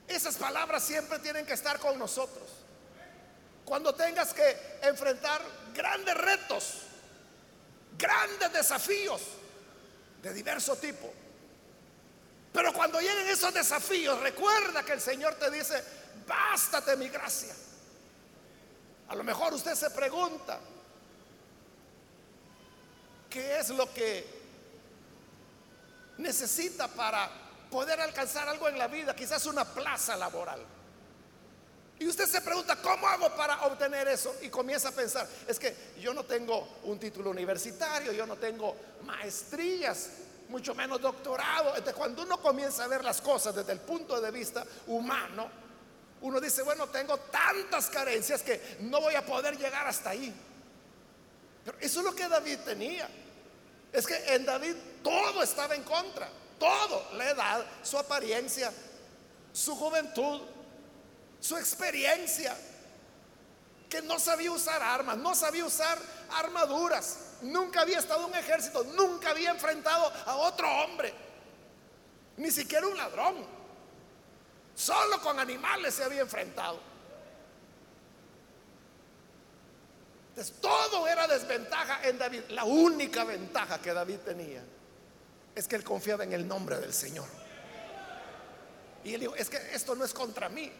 Esas 0.07 0.37
palabras 0.37 0.85
siempre 0.85 1.18
tienen 1.18 1.44
que 1.44 1.55
estar 1.55 1.81
con 1.81 1.98
nosotros. 1.98 2.48
Cuando 3.64 3.92
tengas 3.96 4.33
que 4.33 4.79
enfrentar 4.83 5.42
grandes 5.74 6.14
retos, 6.14 6.83
grandes 7.98 8.53
desafíos 8.53 9.22
de 10.22 10.33
diverso 10.33 10.77
tipo. 10.77 11.12
Pero 12.53 12.72
cuando 12.72 13.01
lleguen 13.01 13.27
esos 13.27 13.53
desafíos, 13.53 14.20
recuerda 14.20 14.85
que 14.85 14.92
el 14.92 15.01
Señor 15.01 15.35
te 15.35 15.51
dice, 15.51 15.98
bástate 16.29 16.97
mi 16.97 17.09
gracia. 17.09 17.55
A 19.09 19.14
lo 19.14 19.25
mejor 19.25 19.55
usted 19.55 19.75
se 19.75 19.91
pregunta, 19.91 20.61
¿qué 23.31 23.59
es 23.59 23.71
lo 23.71 23.93
que 23.93 24.38
necesita 26.19 26.87
para 26.88 27.31
poder 27.71 28.01
alcanzar 28.01 28.49
algo 28.49 28.69
en 28.69 28.79
la 28.79 28.87
vida? 28.87 29.17
Quizás 29.17 29.47
una 29.47 29.64
plaza 29.64 30.14
laboral. 30.17 30.61
Y 32.01 32.07
usted 32.07 32.27
se 32.27 32.41
pregunta, 32.43 32.77
¿cómo 32.77 33.09
hago 33.09 33.35
para 33.35 33.67
obtener 33.67 34.07
eso? 34.07 34.37
Y 34.43 34.51
comienza 34.51 34.91
a 34.91 34.93
pensar, 34.93 35.27
es 35.49 35.59
que 35.59 35.95
yo 36.01 36.14
no 36.14 36.25
tengo 36.25 36.79
un 36.85 36.99
título 36.99 37.31
universitario, 37.31 38.12
yo 38.12 38.25
no 38.25 38.37
tengo 38.37 38.77
maestrías, 39.05 40.11
mucho 40.49 40.75
menos 40.75 41.01
doctorado. 41.01 41.71
Entonces, 41.71 41.95
cuando 41.95 42.23
uno 42.23 42.41
comienza 42.41 42.85
a 42.85 42.88
ver 42.88 43.03
las 43.03 43.21
cosas 43.21 43.55
desde 43.55 43.73
el 43.73 43.81
punto 43.81 44.21
de 44.21 44.31
vista 44.31 44.64
humano, 44.87 45.51
uno 46.21 46.41
dice, 46.41 46.63
bueno, 46.63 46.89
tengo 46.89 47.17
tantas 47.19 47.89
carencias 47.89 48.43
que 48.43 48.79
no 48.81 49.01
voy 49.01 49.15
a 49.15 49.25
poder 49.25 49.57
llegar 49.57 49.87
hasta 49.87 50.11
ahí. 50.11 50.35
Pero 51.65 51.79
eso 51.81 52.01
es 52.01 52.05
lo 52.05 52.15
que 52.15 52.29
David 52.29 52.59
tenía. 52.65 53.09
Es 53.93 54.07
que 54.07 54.17
en 54.35 54.45
David 54.45 54.75
todo 55.03 55.43
estaba 55.43 55.75
en 55.75 55.85
contra. 55.85 56.29
Todo. 56.59 57.09
La 57.15 57.31
edad, 57.31 57.65
su 57.83 57.99
apariencia, 57.99 58.73
su 59.53 59.77
juventud, 59.77 60.43
su 61.41 61.57
experiencia. 61.57 62.57
Que 63.89 64.03
no 64.03 64.19
sabía 64.19 64.51
usar 64.51 64.83
armas, 64.83 65.17
no 65.17 65.35
sabía 65.35 65.65
usar 65.65 65.99
armaduras. 66.31 67.19
Nunca 67.43 67.83
había 67.83 68.01
estado 68.01 68.21
en 68.21 68.33
un 68.33 68.35
ejército, 68.35 68.83
nunca 68.85 69.31
había 69.31 69.51
enfrentado 69.51 70.13
a 70.27 70.37
otro 70.37 70.69
hombre. 70.69 71.15
Ni 72.37 72.51
siquiera 72.51 72.87
un 72.87 72.97
ladrón. 72.97 73.58
Solo 74.79 75.21
con 75.21 75.41
animales 75.41 75.93
se 75.93 76.05
había 76.05 76.21
enfrentado. 76.21 76.79
Entonces 80.29 80.55
todo 80.61 81.09
era 81.09 81.27
desventaja 81.27 82.07
en 82.09 82.17
David. 82.17 82.43
La 82.51 82.62
única 82.62 83.25
ventaja 83.25 83.83
que 83.83 83.93
David 83.93 84.19
tenía 84.19 84.62
es 85.53 85.67
que 85.67 85.75
él 85.75 85.83
confiaba 85.83 86.23
en 86.23 86.33
el 86.33 86.47
nombre 86.47 86.79
del 86.79 86.95
Señor. 86.95 87.27
Y 89.03 89.14
él 89.14 89.21
dijo, 89.21 89.35
es 89.35 89.51
que 89.51 89.57
esto 89.75 89.97
no 89.97 90.05
es 90.05 90.14
contra 90.14 90.49
mí. 90.49 90.71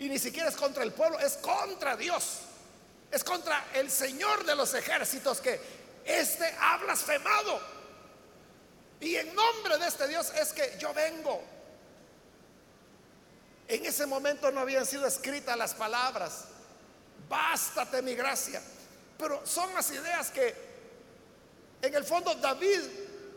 Y 0.00 0.08
ni 0.08 0.18
siquiera 0.18 0.48
es 0.48 0.56
contra 0.56 0.82
el 0.82 0.92
pueblo, 0.92 1.20
es 1.20 1.34
contra 1.36 1.96
Dios. 1.96 2.40
Es 3.12 3.22
contra 3.22 3.68
el 3.74 3.92
Señor 3.92 4.44
de 4.44 4.56
los 4.56 4.74
ejércitos 4.74 5.40
que 5.40 5.60
este 6.04 6.52
ha 6.58 6.78
blasfemado. 6.78 7.60
Y 8.98 9.14
en 9.14 9.32
nombre 9.36 9.78
de 9.78 9.86
este 9.86 10.08
Dios 10.08 10.32
es 10.34 10.52
que 10.52 10.76
yo 10.80 10.92
vengo. 10.92 11.53
En 13.66 13.84
ese 13.86 14.06
momento 14.06 14.50
no 14.50 14.60
habían 14.60 14.84
sido 14.84 15.06
escritas 15.06 15.56
las 15.56 15.74
palabras, 15.74 16.44
bástate 17.28 18.02
mi 18.02 18.14
gracia. 18.14 18.62
Pero 19.18 19.46
son 19.46 19.72
las 19.74 19.90
ideas 19.90 20.30
que 20.30 20.54
en 21.80 21.94
el 21.94 22.04
fondo 22.04 22.34
David 22.34 22.80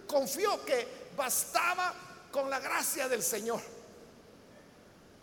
confió 0.07 0.63
que 0.65 1.07
bastaba 1.15 1.93
con 2.31 2.49
la 2.49 2.59
gracia 2.59 3.07
del 3.07 3.23
Señor. 3.23 3.61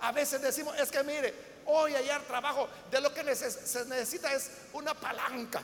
A 0.00 0.12
veces 0.12 0.40
decimos, 0.40 0.78
es 0.78 0.90
que 0.90 1.02
mire, 1.02 1.34
hoy 1.66 1.94
hallar 1.94 2.22
trabajo, 2.22 2.68
de 2.90 3.00
lo 3.00 3.12
que 3.12 3.34
se 3.34 3.84
necesita 3.86 4.32
es 4.32 4.50
una 4.72 4.94
palanca, 4.94 5.62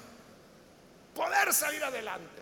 poder 1.15 1.53
salir 1.53 1.83
adelante. 1.85 2.41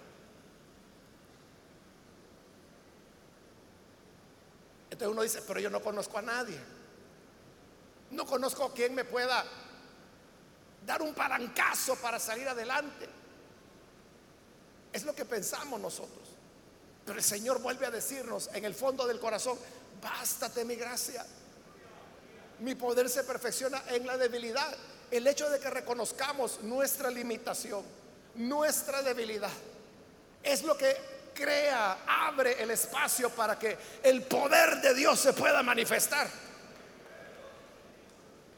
Entonces 4.91 5.13
uno 5.13 5.23
dice, 5.23 5.43
pero 5.47 5.61
yo 5.61 5.71
no 5.71 5.81
conozco 5.81 6.19
a 6.19 6.23
nadie. 6.23 6.59
No 8.11 8.25
conozco 8.25 8.65
a 8.65 8.73
quien 8.73 8.95
me 8.95 9.05
pueda 9.05 9.45
dar 10.87 11.03
un 11.03 11.15
palancazo 11.15 11.97
para 11.97 12.19
salir 12.19 12.49
adelante. 12.49 13.09
Es 14.93 15.05
lo 15.05 15.15
que 15.15 15.25
pensamos 15.25 15.79
nosotros. 15.79 16.29
Pero 17.05 17.19
el 17.19 17.25
Señor 17.25 17.61
vuelve 17.61 17.87
a 17.87 17.91
decirnos 17.91 18.51
en 18.55 18.65
el 18.65 18.75
fondo 18.75 19.07
del 19.07 19.21
corazón, 19.21 19.59
bástate 20.03 20.65
mi 20.65 20.77
gracia. 20.77 21.25
Mi 22.61 22.75
poder 22.75 23.09
se 23.09 23.25
perfecciona 23.25 23.83
en 23.89 24.07
la 24.07 24.17
debilidad. 24.17 24.75
El 25.11 25.27
hecho 25.27 25.49
de 25.49 25.59
que 25.59 25.71
reconozcamos 25.71 26.61
nuestra 26.63 27.11
limitación, 27.11 27.83
nuestra 28.35 29.03
debilidad, 29.03 29.51
es 30.43 30.63
lo 30.63 30.77
que 30.77 30.97
crea, 31.35 31.99
abre 32.07 32.63
el 32.63 32.71
espacio 32.71 33.31
para 33.31 33.59
que 33.59 33.77
el 34.03 34.23
poder 34.23 34.81
de 34.81 34.95
Dios 34.95 35.21
se 35.21 35.33
pueda 35.33 35.63
manifestar. 35.63 36.29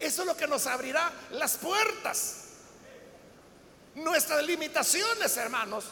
Eso 0.00 0.22
es 0.22 0.26
lo 0.26 0.34
que 0.34 0.46
nos 0.46 0.66
abrirá 0.66 1.12
las 1.32 1.58
puertas. 1.58 2.36
Nuestras 3.96 4.42
limitaciones, 4.44 5.36
hermanos, 5.36 5.84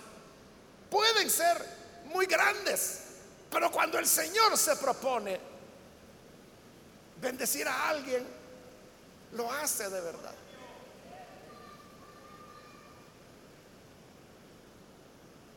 pueden 0.90 1.28
ser 1.28 1.62
muy 2.06 2.24
grandes, 2.24 3.00
pero 3.50 3.70
cuando 3.70 3.98
el 3.98 4.06
Señor 4.06 4.56
se 4.56 4.76
propone 4.76 5.38
bendecir 7.20 7.68
a 7.68 7.90
alguien, 7.90 8.26
lo 9.32 9.52
hace 9.52 9.90
de 9.90 10.00
verdad. 10.00 10.34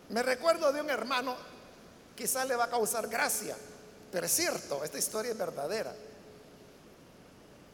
Me 0.09 0.23
recuerdo 0.23 0.73
de 0.73 0.81
un 0.81 0.89
hermano, 0.89 1.37
quizá 2.17 2.43
le 2.43 2.57
va 2.57 2.65
a 2.65 2.69
causar 2.69 3.07
gracia, 3.07 3.55
pero 4.11 4.25
es 4.25 4.31
cierto, 4.33 4.83
esta 4.83 4.97
historia 4.97 5.31
es 5.31 5.37
verdadera. 5.37 5.95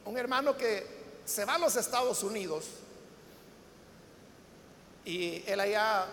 Un 0.08 0.17
hermano 0.17 0.56
que 0.56 0.88
se 1.26 1.43
va 1.43 1.56
a 1.56 1.58
los 1.58 1.76
Estados 1.76 2.24
Unidos 2.24 2.63
y 5.04 5.43
él 5.46 5.60
allá 5.60 6.06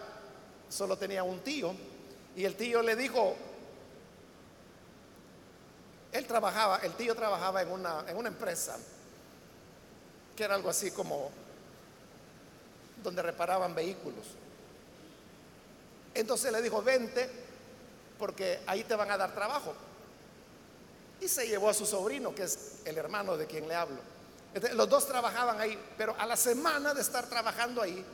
solo 0.69 0.99
tenía 0.99 1.23
un 1.23 1.39
tío 1.45 1.73
y 2.35 2.45
el 2.45 2.57
tío 2.57 2.83
le 2.83 2.97
dijo, 2.97 3.37
él 6.11 6.27
trabajaba, 6.27 6.79
el 6.79 6.95
tío 6.95 7.15
trabajaba 7.15 7.63
en 7.63 7.71
una, 7.71 8.05
en 8.09 8.17
una 8.17 8.31
empresa 8.31 8.77
que 10.35 10.43
era 10.43 10.57
algo 10.57 10.71
así 10.71 10.91
como 10.91 11.31
donde 13.01 13.23
reparaban 13.23 13.77
vehículos. 13.77 14.27
Entonces 16.15 16.51
le 16.51 16.61
dijo, 16.63 16.83
vente 16.83 17.31
porque 18.19 18.59
ahí 18.67 18.83
te 18.83 18.97
van 18.97 19.13
a 19.13 19.17
dar 19.17 19.33
trabajo. 19.35 19.73
Y 21.25 21.29
se 21.29 21.47
llevó 21.47 21.71
a 21.71 21.75
su 21.75 21.87
sobrino, 21.87 22.35
que 22.35 22.43
es 22.43 22.81
el 22.85 22.99
hermano 22.99 23.35
de 23.39 23.47
quien 23.47 23.67
le 23.67 23.75
hablo. 23.75 23.97
los 24.75 24.89
dos 24.91 25.07
trabajaban 25.07 25.59
ahí, 25.59 25.79
pero 25.97 26.15
a 26.19 26.27
la 26.27 26.37
semana 26.37 26.93
de 26.93 27.01
estar 27.01 27.27
trabajando 27.27 27.81
ahí, 27.81 28.05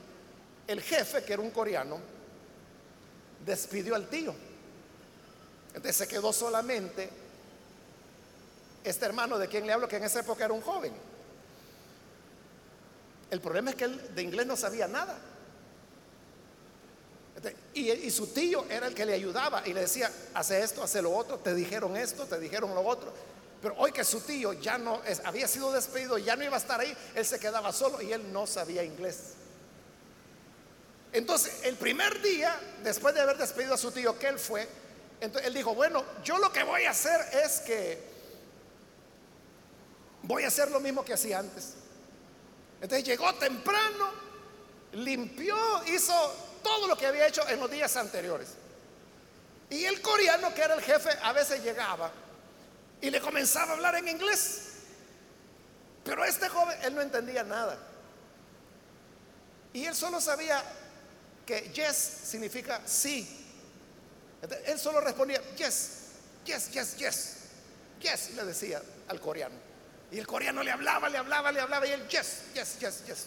el 0.68 0.80
jefe, 0.80 1.24
que 1.24 1.32
era 1.32 1.42
un 1.42 1.50
coreano, 1.50 1.98
despidió 3.44 3.96
al 3.96 4.08
tío. 4.08 4.32
Entonces 5.74 5.96
se 5.96 6.06
quedó 6.06 6.32
solamente 6.32 7.10
este 8.84 9.06
hermano 9.06 9.38
de 9.38 9.48
quien 9.48 9.66
le 9.66 9.72
hablo, 9.72 9.88
que 9.88 9.96
en 9.96 10.04
esa 10.04 10.20
época 10.20 10.44
era 10.44 10.54
un 10.54 10.62
joven. 10.62 10.92
El 13.28 13.40
problema 13.40 13.70
es 13.70 13.76
que 13.76 13.84
él 13.86 14.14
de 14.14 14.22
inglés 14.22 14.46
no 14.46 14.56
sabía 14.56 14.86
nada. 14.86 15.18
Y, 17.72 18.10
su 18.10 18.26
tío 18.28 18.66
era 18.68 18.86
el 18.86 18.94
que 18.94 19.06
le 19.06 19.14
ayudaba 19.14 19.66
y 19.66 19.72
le 19.72 19.80
decía, 19.82 20.10
hace 20.34 20.60
esto, 20.60 20.82
hace 20.82 21.00
lo 21.00 21.14
otro, 21.14 21.38
te 21.38 21.54
dijeron 21.54 21.96
esto, 21.96 22.26
te 22.26 22.38
dijeron 22.38 22.74
lo 22.74 22.82
otro. 22.82 23.12
Pero 23.62 23.74
hoy 23.78 23.92
que 23.92 24.04
su 24.04 24.20
tío 24.20 24.52
ya 24.54 24.78
no 24.78 25.00
había 25.24 25.48
sido 25.48 25.72
despedido, 25.72 26.18
ya 26.18 26.36
no 26.36 26.44
iba 26.44 26.56
a 26.56 26.58
estar 26.58 26.80
ahí, 26.80 26.94
él 27.14 27.24
se 27.24 27.38
quedaba 27.38 27.72
solo 27.72 28.00
y 28.02 28.12
él 28.12 28.32
no 28.32 28.46
sabía 28.46 28.82
inglés. 28.82 29.34
Entonces, 31.12 31.64
el 31.64 31.76
primer 31.76 32.20
día, 32.22 32.58
después 32.82 33.14
de 33.14 33.20
haber 33.20 33.36
despedido 33.36 33.74
a 33.74 33.78
su 33.78 33.90
tío, 33.90 34.18
que 34.18 34.28
él 34.28 34.38
fue, 34.38 34.68
entonces 35.20 35.48
él 35.48 35.54
dijo, 35.54 35.74
bueno, 35.74 36.04
yo 36.24 36.38
lo 36.38 36.52
que 36.52 36.62
voy 36.62 36.84
a 36.84 36.90
hacer 36.90 37.20
es 37.44 37.60
que 37.60 38.02
voy 40.22 40.44
a 40.44 40.48
hacer 40.48 40.70
lo 40.70 40.80
mismo 40.80 41.04
que 41.04 41.14
hacía 41.14 41.38
antes. 41.38 41.74
Entonces 42.80 43.06
llegó 43.06 43.34
temprano, 43.34 44.10
limpió, 44.92 45.56
hizo 45.86 46.14
todo 46.62 46.86
lo 46.86 46.96
que 46.96 47.06
había 47.06 47.26
hecho 47.26 47.46
en 47.48 47.60
los 47.60 47.70
días 47.70 47.96
anteriores. 47.96 48.48
Y 49.70 49.84
el 49.84 50.00
coreano, 50.02 50.52
que 50.54 50.62
era 50.62 50.74
el 50.74 50.82
jefe, 50.82 51.10
a 51.22 51.32
veces 51.32 51.62
llegaba 51.62 52.10
y 53.00 53.10
le 53.10 53.20
comenzaba 53.20 53.72
a 53.72 53.74
hablar 53.74 53.94
en 53.96 54.08
inglés. 54.08 54.62
Pero 56.04 56.24
este 56.24 56.48
joven, 56.48 56.76
él 56.82 56.94
no 56.94 57.00
entendía 57.00 57.44
nada. 57.44 57.78
Y 59.72 59.84
él 59.84 59.94
solo 59.94 60.20
sabía 60.20 60.62
que 61.46 61.70
yes 61.72 61.96
significa 61.96 62.80
sí. 62.84 63.46
él 64.66 64.78
solo 64.78 65.00
respondía 65.00 65.40
yes, 65.56 65.90
yes, 66.44 66.70
yes, 66.70 66.96
yes, 66.96 67.36
yes, 68.00 68.30
le 68.34 68.44
decía 68.44 68.82
al 69.08 69.20
coreano. 69.20 69.54
Y 70.10 70.18
el 70.18 70.26
coreano 70.26 70.62
le 70.62 70.72
hablaba, 70.72 71.08
le 71.08 71.18
hablaba, 71.18 71.52
le 71.52 71.60
hablaba 71.60 71.86
y 71.86 71.92
él 71.92 72.08
yes, 72.08 72.42
yes, 72.54 72.78
yes, 72.80 73.04
yes. 73.06 73.26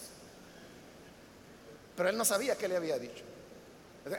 Pero 1.96 2.08
él 2.08 2.16
no 2.16 2.24
sabía 2.24 2.56
qué 2.56 2.68
le 2.68 2.76
había 2.76 2.98
dicho. 2.98 3.24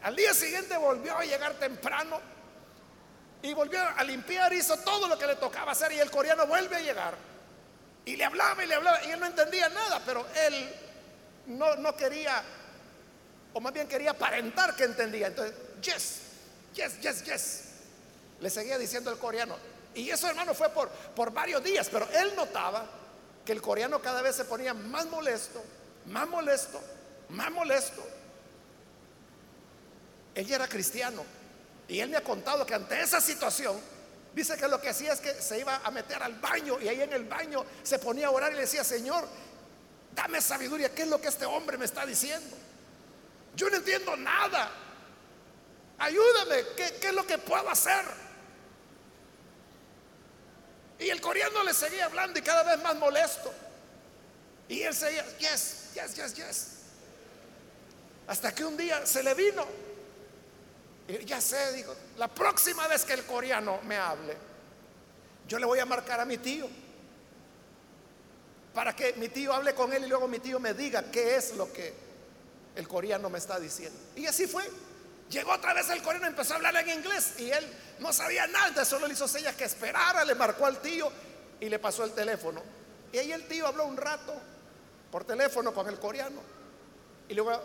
Al 0.01 0.15
día 0.15 0.33
siguiente 0.33 0.77
volvió 0.77 1.17
a 1.17 1.23
llegar 1.25 1.53
temprano 1.55 2.19
y 3.41 3.53
volvió 3.53 3.79
a 3.95 4.03
limpiar, 4.03 4.51
hizo 4.53 4.77
todo 4.77 5.07
lo 5.07 5.17
que 5.17 5.27
le 5.27 5.35
tocaba 5.35 5.73
hacer 5.73 5.91
y 5.91 5.99
el 5.99 6.09
coreano 6.09 6.47
vuelve 6.47 6.77
a 6.77 6.79
llegar. 6.79 7.15
Y 8.05 8.15
le 8.15 8.25
hablaba 8.25 8.63
y 8.63 8.67
le 8.67 8.75
hablaba 8.75 9.03
y 9.03 9.11
él 9.11 9.19
no 9.19 9.27
entendía 9.27 9.69
nada, 9.69 10.01
pero 10.05 10.25
él 10.47 10.73
no, 11.47 11.75
no 11.75 11.95
quería, 11.95 12.41
o 13.53 13.59
más 13.59 13.73
bien 13.73 13.88
quería 13.88 14.11
aparentar 14.11 14.75
que 14.75 14.85
entendía. 14.85 15.27
Entonces, 15.27 15.55
yes, 15.81 16.21
yes, 16.73 16.99
yes, 16.99 17.23
yes. 17.23 17.61
Le 18.39 18.49
seguía 18.49 18.77
diciendo 18.77 19.11
el 19.11 19.17
coreano. 19.17 19.55
Y 19.93 20.09
eso, 20.09 20.27
hermano, 20.27 20.53
fue 20.53 20.69
por, 20.69 20.89
por 20.89 21.31
varios 21.31 21.63
días, 21.63 21.88
pero 21.91 22.07
él 22.13 22.33
notaba 22.35 22.85
que 23.45 23.51
el 23.51 23.61
coreano 23.61 24.01
cada 24.01 24.21
vez 24.21 24.35
se 24.35 24.45
ponía 24.45 24.73
más 24.73 25.05
molesto, 25.05 25.63
más 26.07 26.27
molesto, 26.27 26.81
más 27.29 27.51
molesto. 27.51 28.05
Ella 30.33 30.55
era 30.55 30.67
cristiano 30.67 31.23
y 31.88 31.99
él 31.99 32.09
me 32.09 32.17
ha 32.17 32.23
contado 32.23 32.65
que 32.65 32.73
ante 32.73 32.99
esa 32.99 33.21
situación, 33.21 33.79
dice 34.33 34.57
que 34.57 34.67
lo 34.67 34.81
que 34.81 34.89
hacía 34.89 35.13
es 35.13 35.21
que 35.21 35.33
se 35.33 35.59
iba 35.59 35.77
a 35.83 35.91
meter 35.91 36.21
al 36.21 36.33
baño 36.35 36.79
y 36.81 36.88
ahí 36.88 37.01
en 37.01 37.13
el 37.13 37.23
baño 37.23 37.65
se 37.83 37.99
ponía 37.99 38.27
a 38.27 38.31
orar 38.31 38.51
y 38.51 38.55
le 38.55 38.61
decía, 38.61 38.83
Señor, 38.83 39.27
dame 40.13 40.41
sabiduría, 40.41 40.93
¿qué 40.93 41.03
es 41.03 41.07
lo 41.07 41.21
que 41.21 41.27
este 41.27 41.45
hombre 41.45 41.77
me 41.77 41.85
está 41.85 42.05
diciendo? 42.05 42.55
Yo 43.55 43.69
no 43.69 43.77
entiendo 43.77 44.15
nada. 44.17 44.71
Ayúdame, 45.97 46.63
¿qué, 46.75 46.97
qué 46.99 47.07
es 47.07 47.13
lo 47.13 47.25
que 47.25 47.38
puedo 47.38 47.69
hacer? 47.69 48.03
Y 50.99 51.09
el 51.09 51.21
coreano 51.21 51.63
le 51.63 51.73
seguía 51.73 52.05
hablando 52.05 52.39
y 52.39 52.41
cada 52.41 52.63
vez 52.63 52.83
más 52.83 52.95
molesto. 52.95 53.53
Y 54.67 54.81
él 54.81 54.93
seguía, 54.93 55.25
yes, 55.38 55.91
yes, 55.93 56.15
yes, 56.15 56.33
yes. 56.33 56.74
Hasta 58.27 58.53
que 58.53 58.65
un 58.65 58.75
día 58.75 59.05
se 59.05 59.23
le 59.23 59.33
vino. 59.33 59.65
Ya 61.25 61.39
sé, 61.39 61.73
digo, 61.73 61.95
la 62.17 62.27
próxima 62.27 62.88
vez 62.88 63.05
que 63.05 63.13
el 63.13 63.25
coreano 63.25 63.79
me 63.83 63.97
hable, 63.97 64.35
yo 65.47 65.59
le 65.59 65.65
voy 65.65 65.79
a 65.79 65.85
marcar 65.85 66.19
a 66.19 66.25
mi 66.25 66.38
tío. 66.38 66.67
Para 68.73 68.95
que 68.95 69.13
mi 69.13 69.29
tío 69.29 69.53
hable 69.53 69.75
con 69.75 69.93
él 69.93 70.03
y 70.05 70.07
luego 70.07 70.27
mi 70.27 70.39
tío 70.39 70.59
me 70.59 70.73
diga 70.73 71.11
qué 71.11 71.35
es 71.35 71.55
lo 71.55 71.71
que 71.71 71.93
el 72.75 72.88
coreano 72.88 73.29
me 73.29 73.38
está 73.38 73.59
diciendo. 73.59 73.97
Y 74.15 74.25
así 74.25 74.47
fue. 74.47 74.63
Llegó 75.29 75.53
otra 75.53 75.73
vez 75.73 75.89
el 75.89 76.01
coreano, 76.01 76.27
empezó 76.27 76.53
a 76.53 76.57
hablar 76.57 76.75
en 76.77 76.89
inglés 76.99 77.39
y 77.39 77.49
él 77.49 77.65
no 77.99 78.13
sabía 78.13 78.45
nada, 78.47 78.85
solo 78.85 79.07
le 79.07 79.13
hizo 79.13 79.27
señas 79.27 79.55
que 79.55 79.63
esperara, 79.63 80.23
le 80.23 80.35
marcó 80.35 80.65
al 80.65 80.79
tío 80.81 81.11
y 81.59 81.69
le 81.69 81.79
pasó 81.79 82.03
el 82.03 82.11
teléfono. 82.11 82.61
Y 83.11 83.17
ahí 83.17 83.31
el 83.31 83.47
tío 83.47 83.65
habló 83.65 83.85
un 83.85 83.97
rato 83.97 84.33
por 85.11 85.23
teléfono 85.23 85.73
con 85.73 85.88
el 85.88 85.99
coreano. 85.99 86.41
Y 87.27 87.33
luego 87.33 87.59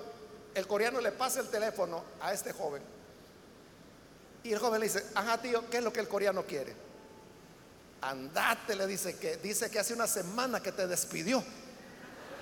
el 0.54 0.66
coreano 0.66 1.00
le 1.00 1.12
pasa 1.12 1.40
el 1.40 1.48
teléfono 1.48 2.02
a 2.20 2.32
este 2.32 2.52
joven. 2.52 2.82
Y 4.42 4.52
el 4.52 4.58
joven 4.58 4.80
le 4.80 4.86
dice, 4.86 5.04
ajá 5.14 5.40
tío, 5.40 5.68
¿qué 5.68 5.78
es 5.78 5.84
lo 5.84 5.92
que 5.92 6.00
el 6.00 6.08
coreano 6.08 6.44
quiere? 6.44 6.90
andate, 8.02 8.74
le 8.74 8.86
dice 8.86 9.16
que 9.16 9.36
dice 9.36 9.70
que 9.70 9.78
hace 9.78 9.94
una 9.94 10.06
semana 10.06 10.62
que 10.62 10.72
te 10.72 10.86
despidió 10.86 11.42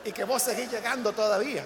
y 0.04 0.12
que 0.12 0.24
vos 0.24 0.42
seguís 0.42 0.70
llegando 0.70 1.12
todavía. 1.12 1.64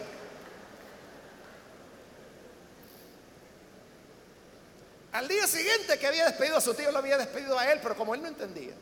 Al 5.13 5.29
día 5.29 5.47
siguiente 5.47 5.99
que 5.99 6.07
había 6.07 6.25
despedido 6.25 6.57
a 6.57 6.61
su 6.61 6.75
tío, 6.75 6.91
lo 6.91 6.99
había 6.99 7.19
despedido 7.19 7.59
a 7.59 7.71
él, 7.71 7.81
pero 7.83 7.95
como 7.95 8.15
él 8.15 8.23
no 8.23 8.29
entendía, 8.29 8.73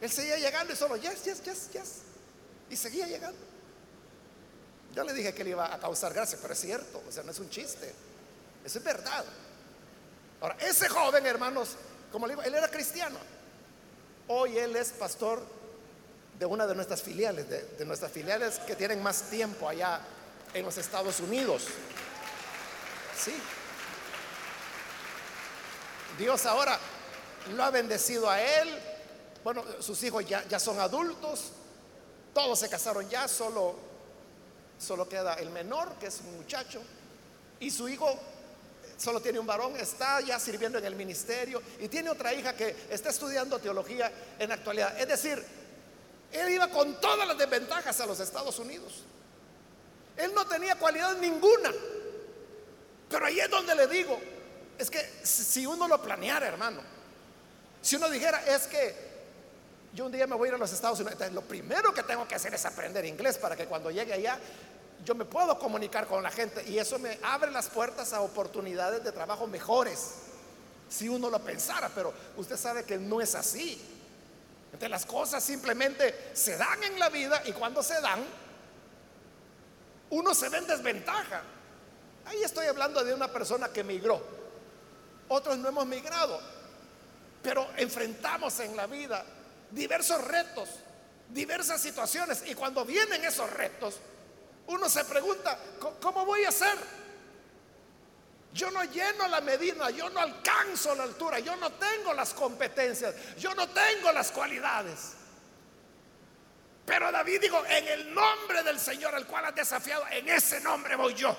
él 0.00 0.10
seguía 0.10 0.36
llegando 0.36 0.72
y 0.72 0.76
solo, 0.76 0.96
yes, 0.96 1.24
yes, 1.24 1.42
yes, 1.42 1.70
yes. 1.72 1.92
Y 2.68 2.76
seguía 2.76 3.06
llegando. 3.06 3.49
Yo 4.94 5.04
le 5.04 5.12
dije 5.12 5.32
que 5.32 5.44
le 5.44 5.50
iba 5.50 5.72
a 5.72 5.78
causar 5.78 6.12
gracia, 6.12 6.38
pero 6.40 6.52
es 6.52 6.60
cierto, 6.60 7.02
o 7.08 7.12
sea, 7.12 7.22
no 7.22 7.30
es 7.30 7.38
un 7.38 7.48
chiste, 7.48 7.92
eso 8.64 8.78
es 8.78 8.84
verdad. 8.84 9.24
Ahora, 10.40 10.56
ese 10.60 10.88
joven, 10.88 11.26
hermanos, 11.26 11.76
como 12.10 12.26
le 12.26 12.32
digo, 12.32 12.42
él 12.42 12.54
era 12.54 12.68
cristiano. 12.68 13.18
Hoy 14.28 14.58
él 14.58 14.74
es 14.76 14.90
pastor 14.90 15.42
de 16.38 16.46
una 16.46 16.66
de 16.66 16.74
nuestras 16.74 17.02
filiales, 17.02 17.48
de, 17.48 17.84
nuestras 17.84 18.10
filiales 18.10 18.58
que 18.60 18.74
tienen 18.74 19.02
más 19.02 19.22
tiempo 19.30 19.68
allá 19.68 20.00
en 20.54 20.64
los 20.64 20.76
Estados 20.78 21.20
Unidos. 21.20 21.64
Sí. 23.16 23.34
Dios 26.18 26.46
ahora 26.46 26.78
lo 27.54 27.62
ha 27.62 27.70
bendecido 27.70 28.28
a 28.28 28.40
él. 28.40 28.78
Bueno, 29.44 29.64
sus 29.80 30.02
hijos 30.02 30.24
ya 30.26 30.58
son 30.58 30.80
adultos. 30.80 31.52
Todos 32.32 32.58
se 32.58 32.68
casaron 32.68 33.08
ya, 33.08 33.26
solo, 33.28 33.89
solo 34.80 35.08
queda 35.08 35.34
el 35.34 35.50
menor, 35.50 35.94
que 36.00 36.06
es 36.06 36.20
un 36.20 36.36
muchacho. 36.36 36.80
Y 37.60 37.70
su 37.70 37.88
hijo 37.88 38.18
solo 38.96 39.20
tiene 39.20 39.38
un 39.38 39.46
varón, 39.46 39.76
está 39.76 40.20
ya 40.20 40.38
sirviendo 40.38 40.78
en 40.78 40.84
el 40.84 40.94
ministerio 40.94 41.62
y 41.78 41.88
tiene 41.88 42.10
otra 42.10 42.32
hija 42.34 42.54
que 42.54 42.74
está 42.90 43.10
estudiando 43.10 43.58
teología 43.58 44.10
en 44.38 44.48
la 44.48 44.56
actualidad. 44.56 44.98
Es 45.00 45.08
decir, 45.08 45.42
él 46.32 46.50
iba 46.50 46.68
con 46.68 47.00
todas 47.00 47.26
las 47.26 47.36
desventajas 47.36 48.00
a 48.00 48.06
los 48.06 48.18
Estados 48.20 48.58
Unidos. 48.58 49.04
Él 50.16 50.32
no 50.34 50.46
tenía 50.46 50.76
cualidad 50.76 51.16
ninguna. 51.16 51.72
Pero 53.08 53.26
ahí 53.26 53.40
es 53.40 53.50
donde 53.50 53.74
le 53.74 53.86
digo, 53.86 54.18
es 54.78 54.90
que 54.90 55.20
si 55.22 55.66
uno 55.66 55.88
lo 55.88 56.00
planeara, 56.00 56.46
hermano, 56.46 56.80
si 57.82 57.96
uno 57.96 58.08
dijera, 58.08 58.44
es 58.46 58.66
que 58.66 59.09
yo 59.92 60.06
un 60.06 60.12
día 60.12 60.26
me 60.26 60.36
voy 60.36 60.46
a 60.46 60.48
ir 60.50 60.54
a 60.54 60.58
los 60.58 60.72
Estados 60.72 61.00
Unidos, 61.00 61.32
lo 61.32 61.42
primero 61.42 61.92
que 61.92 62.02
tengo 62.02 62.26
que 62.26 62.34
hacer 62.34 62.54
es 62.54 62.64
aprender 62.64 63.04
inglés 63.04 63.38
para 63.38 63.56
que 63.56 63.66
cuando 63.66 63.90
llegue 63.90 64.12
allá 64.12 64.38
yo 65.04 65.14
me 65.14 65.24
puedo 65.24 65.58
comunicar 65.58 66.06
con 66.06 66.22
la 66.22 66.30
gente 66.30 66.62
y 66.68 66.78
eso 66.78 66.98
me 66.98 67.18
abre 67.22 67.50
las 67.50 67.68
puertas 67.68 68.12
a 68.12 68.20
oportunidades 68.20 69.02
de 69.02 69.12
trabajo 69.12 69.46
mejores. 69.46 70.12
Si 70.90 71.08
uno 71.08 71.30
lo 71.30 71.38
pensara, 71.40 71.90
pero 71.94 72.12
usted 72.36 72.56
sabe 72.56 72.84
que 72.84 72.98
no 72.98 73.20
es 73.20 73.34
así. 73.34 73.80
Entonces 74.66 74.90
las 74.90 75.06
cosas 75.06 75.42
simplemente 75.42 76.30
se 76.34 76.56
dan 76.56 76.82
en 76.84 76.98
la 76.98 77.08
vida 77.08 77.42
y 77.46 77.52
cuando 77.52 77.82
se 77.82 77.98
dan, 78.00 78.22
uno 80.10 80.34
se 80.34 80.48
ve 80.50 80.58
en 80.58 80.66
desventaja. 80.66 81.42
Ahí 82.26 82.42
estoy 82.42 82.66
hablando 82.66 83.02
de 83.02 83.14
una 83.14 83.28
persona 83.28 83.70
que 83.70 83.82
migró 83.82 84.40
otros 85.30 85.58
no 85.58 85.68
hemos 85.68 85.86
migrado, 85.86 86.40
pero 87.40 87.68
enfrentamos 87.76 88.58
en 88.60 88.76
la 88.76 88.88
vida 88.88 89.24
diversos 89.70 90.22
retos, 90.24 90.68
diversas 91.28 91.80
situaciones, 91.80 92.42
y 92.46 92.54
cuando 92.54 92.84
vienen 92.84 93.24
esos 93.24 93.50
retos, 93.50 93.98
uno 94.66 94.88
se 94.88 95.04
pregunta, 95.04 95.58
¿cómo 96.00 96.24
voy 96.24 96.44
a 96.44 96.48
hacer? 96.48 96.76
Yo 98.52 98.70
no 98.70 98.82
lleno 98.84 99.28
la 99.28 99.40
medida, 99.40 99.90
yo 99.90 100.10
no 100.10 100.20
alcanzo 100.20 100.94
la 100.94 101.04
altura, 101.04 101.38
yo 101.38 101.54
no 101.56 101.72
tengo 101.72 102.12
las 102.12 102.34
competencias, 102.34 103.14
yo 103.38 103.54
no 103.54 103.68
tengo 103.68 104.10
las 104.12 104.32
cualidades. 104.32 105.12
Pero 106.84 107.12
David 107.12 107.40
dijo, 107.40 107.64
en 107.66 107.86
el 107.86 108.12
nombre 108.12 108.64
del 108.64 108.80
Señor 108.80 109.14
al 109.14 109.26
cual 109.26 109.44
has 109.44 109.54
desafiado, 109.54 110.04
en 110.10 110.28
ese 110.28 110.60
nombre 110.60 110.96
voy 110.96 111.14
yo. 111.14 111.36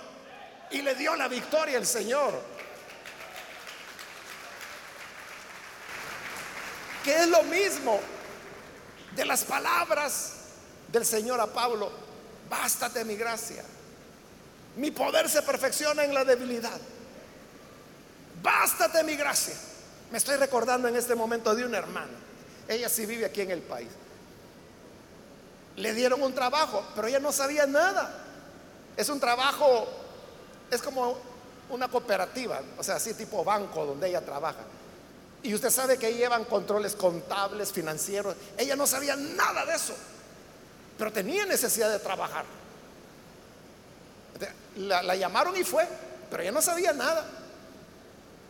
Y 0.72 0.82
le 0.82 0.96
dio 0.96 1.14
la 1.18 1.28
victoria 1.28 1.78
el 1.78 1.86
Señor. 1.86 2.42
que 7.04 7.16
es 7.16 7.28
lo 7.28 7.44
mismo 7.44 8.00
de 9.16 9.26
las 9.26 9.44
palabras 9.44 10.34
del 10.92 11.06
Señor 11.06 11.40
a 11.40 11.48
Pablo, 11.48 11.92
bástate 12.50 13.04
mi 13.06 13.16
gracia. 13.16 13.64
Mi 14.78 14.92
poder 14.92 15.30
se 15.30 15.42
perfecciona 15.42 16.04
en 16.04 16.14
la 16.14 16.24
debilidad. 16.24 16.80
Bástate 18.42 19.04
mi 19.04 19.16
gracia. 19.16 19.56
Me 20.12 20.18
estoy 20.18 20.38
recordando 20.38 20.88
en 20.88 20.96
este 20.96 21.16
momento 21.16 21.54
de 21.56 21.66
una 21.66 21.78
hermana. 21.78 22.12
Ella 22.68 22.90
sí 22.90 23.06
vive 23.06 23.26
aquí 23.26 23.42
en 23.42 23.52
el 23.52 23.62
país. 23.62 23.90
Le 25.76 25.94
dieron 25.94 26.22
un 26.22 26.34
trabajo, 26.34 26.86
pero 26.96 27.08
ella 27.08 27.20
no 27.20 27.32
sabía 27.32 27.66
nada. 27.66 28.14
Es 28.98 29.10
un 29.10 29.20
trabajo, 29.20 29.88
es 30.70 30.82
como 30.82 31.18
una 31.70 31.88
cooperativa, 31.88 32.62
o 32.78 32.84
sea, 32.84 32.96
así 32.96 33.14
tipo 33.14 33.44
banco 33.44 33.86
donde 33.86 34.10
ella 34.10 34.22
trabaja. 34.22 34.60
Y 35.44 35.54
usted 35.56 35.72
sabe 35.72 35.98
que 35.98 36.14
llevan 36.14 36.46
controles 36.46 36.96
contables, 36.96 37.72
financieros. 37.72 38.36
Ella 38.58 38.76
no 38.76 38.86
sabía 38.86 39.16
nada 39.16 39.66
de 39.66 39.74
eso, 39.74 39.96
pero 40.98 41.12
tenía 41.12 41.46
necesidad 41.46 41.92
de 41.92 42.00
trabajar. 42.00 42.46
La, 44.78 45.16
llamaron 45.16 45.56
y 45.58 45.64
fue, 45.64 45.88
pero 46.30 46.44
ella 46.44 46.52
no 46.52 46.62
sabía 46.62 46.94
nada. 46.94 47.26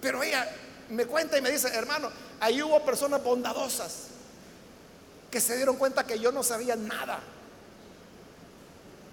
Pero 0.02 0.22
ella 0.22 0.48
me 0.90 1.06
cuenta 1.06 1.38
y 1.38 1.42
me 1.42 1.50
dice, 1.50 1.70
hermano, 1.70 2.10
ahí 2.40 2.62
hubo 2.62 2.84
personas 2.84 3.24
bondadosas 3.24 4.08
que 5.30 5.40
se 5.40 5.56
dieron 5.56 5.78
cuenta 5.78 6.06
que 6.06 6.20
yo 6.20 6.32
no 6.34 6.44
sabía 6.44 6.76
nada. 6.76 7.22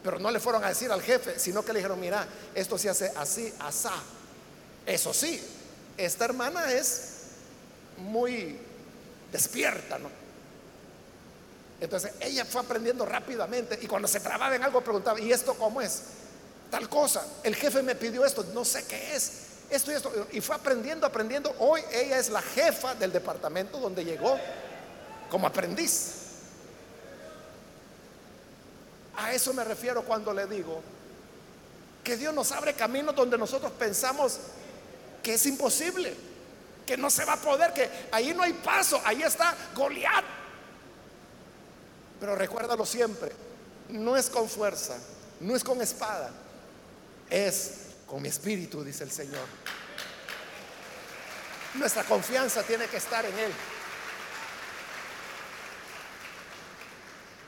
Pero 0.03 0.19
no 0.19 0.31
le 0.33 0.41
fueron 0.41 0.65
a 0.65 0.69
decir 0.69 0.91
al 0.91 1.03
jefe, 1.03 1.39
sino 1.39 1.65
que 1.65 1.73
le 1.73 1.79
dijeron, 1.79 2.01
mira, 2.01 2.27
esto 2.55 2.77
se 2.77 2.89
hace 2.89 3.13
así, 3.17 3.55
asá. 3.61 3.93
Eso 4.85 5.15
sí, 5.15 5.41
esta 5.97 6.25
hermana 6.25 6.73
es 6.73 7.18
muy 7.99 8.59
despierta, 9.31 9.99
¿no? 9.99 10.11
Entonces 11.81 12.13
ella 12.21 12.45
fue 12.45 12.61
aprendiendo 12.61 13.07
rápidamente 13.07 13.79
y 13.81 13.87
cuando 13.87 14.09
se 14.09 14.21
trababa 14.21 14.57
en 14.57 14.65
algo 14.65 14.81
preguntaba, 14.83 15.21
¿y 15.21 15.31
esto 15.31 15.55
cómo 15.55 15.81
es? 15.81 16.03
Tal 16.71 16.89
cosa, 16.89 17.25
el 17.43 17.55
jefe 17.55 17.83
me 17.83 17.95
pidió 17.95 18.25
esto, 18.25 18.45
no 18.53 18.65
sé 18.65 18.85
qué 18.87 19.15
es, 19.15 19.33
esto 19.71 19.93
y 19.93 19.95
esto, 19.95 20.13
y 20.33 20.41
fue 20.41 20.57
aprendiendo, 20.57 21.07
aprendiendo. 21.07 21.55
Hoy 21.59 21.81
ella 21.93 22.19
es 22.19 22.31
la 22.31 22.43
jefa 22.43 22.95
del 22.95 23.13
departamento 23.13 23.79
donde 23.79 24.05
llegó 24.05 24.39
como 25.31 25.47
aprendiz. 25.47 26.15
A 29.17 29.33
eso 29.33 29.53
me 29.55 29.65
refiero 29.65 30.03
cuando 30.03 30.33
le 30.33 30.47
digo 30.47 30.81
que 32.03 32.17
Dios 32.17 32.35
nos 32.35 32.53
abre 32.53 32.75
caminos 32.75 33.15
donde 33.15 33.39
nosotros 33.39 33.73
pensamos 33.73 34.39
que 35.23 35.35
es 35.35 35.47
imposible 35.47 36.15
que 36.89 36.97
no 36.97 37.11
se 37.11 37.23
va 37.27 37.35
a 37.35 37.37
poder, 37.37 37.75
que 37.75 38.09
ahí 38.11 38.33
no 38.33 38.43
hay 38.43 38.55
paso, 38.55 38.99
ahí 39.05 39.23
está 39.23 39.55
Goliat. 39.75 40.25
Pero 42.19 42.35
recuérdalo 42.35 42.87
siempre, 42.87 43.31
no 43.91 44.17
es 44.17 44.31
con 44.31 44.49
fuerza, 44.49 44.97
no 45.41 45.55
es 45.55 45.63
con 45.63 45.83
espada, 45.83 46.31
es 47.29 47.89
con 48.07 48.25
espíritu, 48.25 48.83
dice 48.83 49.05
el 49.05 49.11
Señor. 49.11 49.45
Nuestra 51.75 52.05
confianza 52.05 52.63
tiene 52.63 52.87
que 52.87 52.97
estar 52.97 53.23
en 53.27 53.39
Él. 53.39 53.53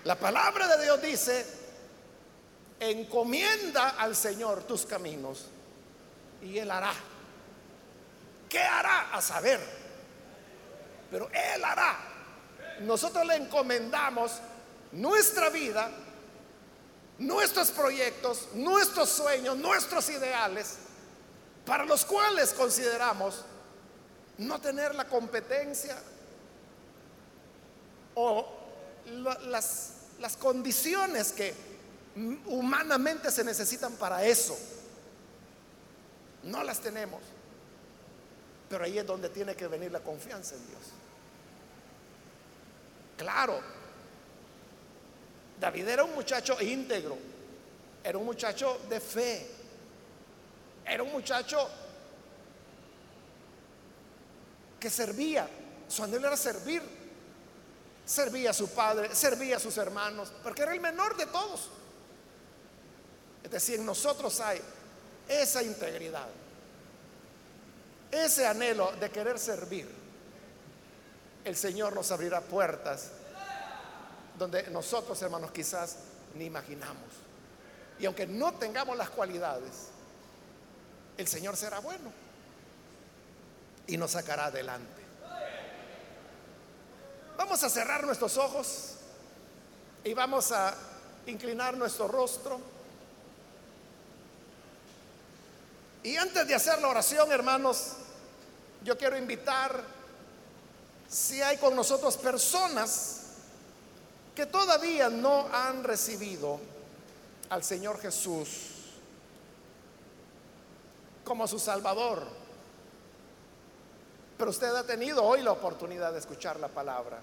La 0.04 0.18
palabra 0.18 0.76
de 0.76 0.84
Dios 0.84 1.00
dice, 1.00 1.46
encomienda 2.78 3.88
al 3.96 4.14
Señor 4.14 4.64
tus 4.64 4.84
caminos 4.84 5.46
y 6.42 6.58
Él 6.58 6.70
hará. 6.70 6.92
¿Qué 8.50 8.58
hará? 8.58 9.14
A 9.14 9.22
saber. 9.22 9.60
Pero 11.10 11.30
Él 11.32 11.64
hará. 11.64 11.96
Nosotros 12.80 13.24
le 13.26 13.36
encomendamos 13.36 14.32
nuestra 14.92 15.48
vida, 15.50 15.90
nuestros 17.18 17.70
proyectos, 17.70 18.48
nuestros 18.54 19.08
sueños, 19.08 19.56
nuestros 19.56 20.10
ideales, 20.10 20.78
para 21.64 21.84
los 21.84 22.04
cuales 22.04 22.52
consideramos 22.52 23.44
no 24.38 24.60
tener 24.60 24.94
la 24.94 25.06
competencia 25.06 25.96
o 28.14 28.46
las, 29.06 30.36
condiciones 30.38 31.32
que 31.32 31.54
humanamente 32.46 33.30
se 33.30 33.44
necesitan 33.44 33.92
para 33.92 34.24
eso. 34.24 34.58
No 36.42 36.64
las 36.64 36.80
tenemos. 36.80 37.20
Pero 38.70 38.84
ahí 38.84 38.98
es 38.98 39.06
donde 39.06 39.28
tiene 39.28 39.54
que 39.56 39.66
venir 39.66 39.90
la 39.90 40.00
confianza 40.00 40.54
en 40.54 40.66
Dios. 40.68 40.80
Claro, 43.18 43.60
David 45.58 45.88
era 45.88 46.04
un 46.04 46.14
muchacho 46.14 46.58
íntegro, 46.62 47.18
era 48.02 48.16
un 48.16 48.24
muchacho 48.24 48.80
de 48.88 49.00
fe, 49.00 49.46
era 50.86 51.02
un 51.02 51.12
muchacho 51.12 51.68
que 54.78 54.88
servía, 54.88 55.46
su 55.88 56.02
anhelo 56.04 56.28
era 56.28 56.36
servir. 56.36 56.80
servía 58.06 58.50
a 58.50 58.54
su 58.54 58.70
padre, 58.70 59.14
servía 59.14 59.56
a 59.56 59.60
sus 59.60 59.76
hermanos, 59.76 60.32
porque 60.42 60.62
era 60.62 60.72
el 60.72 60.80
menor 60.80 61.16
de 61.16 61.26
todos. 61.26 61.68
Es 63.42 63.50
decir, 63.50 63.80
en 63.80 63.86
nosotros 63.86 64.40
hay 64.40 64.60
esa 65.28 65.62
integridad, 65.62 66.28
ese 68.10 68.46
anhelo 68.46 68.92
de 69.00 69.10
querer 69.10 69.38
servir. 69.38 69.88
El 71.44 71.56
Señor 71.56 71.94
nos 71.94 72.10
abrirá 72.10 72.40
puertas 72.40 73.12
donde 74.38 74.64
nosotros, 74.70 75.20
hermanos, 75.22 75.50
quizás 75.52 75.96
ni 76.34 76.46
imaginamos. 76.46 77.04
Y 77.98 78.06
aunque 78.06 78.26
no 78.26 78.54
tengamos 78.54 78.96
las 78.96 79.10
cualidades, 79.10 79.88
el 81.18 81.28
Señor 81.28 81.56
será 81.56 81.80
bueno 81.80 82.10
y 83.86 83.96
nos 83.96 84.12
sacará 84.12 84.46
adelante. 84.46 85.02
Vamos 87.36 87.62
a 87.62 87.68
cerrar 87.68 88.04
nuestros 88.04 88.36
ojos 88.36 88.94
y 90.04 90.14
vamos 90.14 90.52
a 90.52 90.74
inclinar 91.26 91.76
nuestro 91.76 92.08
rostro. 92.08 92.60
Y 96.02 96.16
antes 96.16 96.46
de 96.46 96.54
hacer 96.54 96.80
la 96.80 96.88
oración, 96.88 97.30
hermanos, 97.30 97.92
yo 98.82 98.96
quiero 98.96 99.18
invitar, 99.18 99.82
si 101.08 101.42
hay 101.42 101.58
con 101.58 101.74
nosotros 101.74 102.16
personas 102.16 103.22
que 104.34 104.46
todavía 104.46 105.10
no 105.10 105.48
han 105.52 105.84
recibido 105.84 106.60
al 107.50 107.64
Señor 107.64 108.00
Jesús 108.00 108.48
como 111.24 111.46
su 111.46 111.58
Salvador, 111.58 112.26
pero 114.38 114.50
usted 114.50 114.74
ha 114.74 114.84
tenido 114.84 115.22
hoy 115.22 115.42
la 115.42 115.52
oportunidad 115.52 116.12
de 116.12 116.20
escuchar 116.20 116.58
la 116.58 116.68
palabra. 116.68 117.18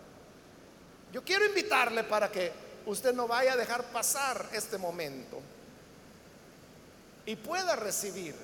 Yo 1.11 1.23
quiero 1.23 1.45
invitarle 1.45 2.03
para 2.03 2.31
que 2.31 2.51
usted 2.85 3.13
no 3.13 3.27
vaya 3.27 3.53
a 3.53 3.57
dejar 3.57 3.85
pasar 3.85 4.49
este 4.51 4.77
momento 4.77 5.39
y 7.25 7.35
pueda 7.35 7.75
recibir 7.75 8.35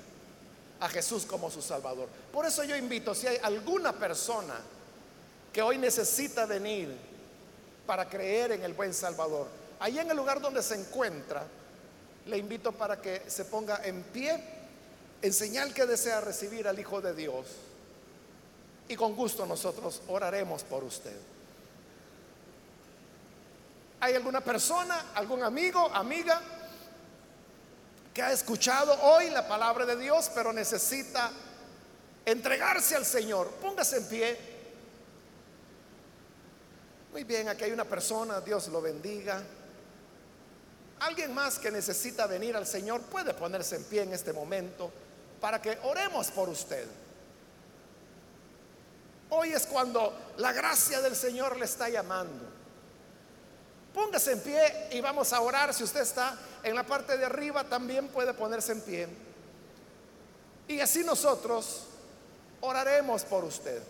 a 0.84 0.90
Jesús 0.90 1.26
como 1.26 1.50
su 1.50 1.62
Salvador. 1.62 2.10
Por 2.30 2.46
eso 2.46 2.62
yo 2.66 2.76
invito, 2.76 3.16
si 3.16 3.26
hay 3.26 3.38
alguna 3.42 3.94
persona 3.94 4.56
que 5.54 5.62
hoy 5.62 5.78
necesita 5.78 6.46
venir 6.46 6.94
para 7.88 8.10
creer 8.10 8.52
en 8.52 8.64
el 8.64 8.74
buen 8.74 8.94
Salvador, 8.94 9.48
ahí 9.80 9.98
en 9.98 10.12
el 10.12 10.18
lugar 10.18 10.42
donde 10.42 10.62
se 10.62 10.76
encuentra, 10.76 11.46
le 12.26 12.38
invito 12.38 12.74
para 12.74 13.02
que 13.02 13.24
se 13.28 13.46
ponga 13.46 13.80
en 13.86 14.04
pie 14.04 14.44
en 15.22 15.32
señal 15.32 15.74
que 15.74 15.86
desea 15.86 16.20
recibir 16.20 16.68
al 16.68 16.78
Hijo 16.78 17.00
de 17.00 17.14
Dios 17.14 17.46
y 18.90 18.98
con 18.98 19.16
gusto 19.16 19.46
nosotros 19.46 20.02
oraremos 20.10 20.66
por 20.66 20.84
usted. 20.84 21.16
¿Hay 24.02 24.16
alguna 24.16 24.42
persona, 24.42 25.12
algún 25.16 25.44
amigo, 25.44 25.90
amiga 25.94 26.42
que 28.14 28.22
ha 28.22 28.32
escuchado 28.32 28.94
hoy 29.02 29.30
la 29.30 29.48
palabra 29.48 29.86
de 29.86 29.98
Dios, 29.98 30.30
pero 30.36 30.54
necesita 30.54 31.32
entregarse 32.26 32.96
al 32.96 33.06
Señor? 33.06 33.50
Póngase 33.62 33.98
en 33.98 34.08
pie. 34.08 34.38
Muy 37.12 37.24
bien, 37.24 37.50
aquí 37.50 37.64
hay 37.64 37.72
una 37.72 37.86
persona, 37.86 38.40
Dios 38.42 38.68
lo 38.68 38.82
bendiga. 38.82 39.42
Alguien 41.00 41.34
más 41.34 41.60
que 41.60 41.72
necesita 41.72 42.28
venir 42.28 42.56
al 42.56 42.68
Señor 42.68 43.02
puede 43.02 43.34
ponerse 43.34 43.76
en 43.76 43.84
pie 43.84 44.04
en 44.04 44.14
este 44.14 44.32
momento 44.32 44.92
para 45.42 45.62
que 45.62 45.78
oremos 45.84 46.28
por 46.32 46.50
usted. 46.50 46.88
Hoy 49.30 49.52
es 49.52 49.66
cuando 49.66 50.34
la 50.38 50.54
gracia 50.54 51.02
del 51.02 51.16
Señor 51.16 51.58
le 51.58 51.66
está 51.66 51.90
llamando. 51.90 52.53
Póngase 53.94 54.32
en 54.32 54.40
pie 54.40 54.88
y 54.92 55.02
vamos 55.02 55.32
a 55.34 55.42
orar. 55.42 55.74
Si 55.74 55.84
usted 55.84 56.02
está 56.02 56.36
en 56.64 56.76
la 56.76 56.84
parte 56.84 57.18
de 57.18 57.26
arriba, 57.26 57.64
también 57.64 58.08
puede 58.08 58.34
ponerse 58.34 58.72
en 58.72 58.82
pie. 58.82 59.08
Y 60.68 60.80
así 60.80 61.04
nosotros 61.04 61.84
oraremos 62.62 63.24
por 63.24 63.44
usted. 63.44 63.82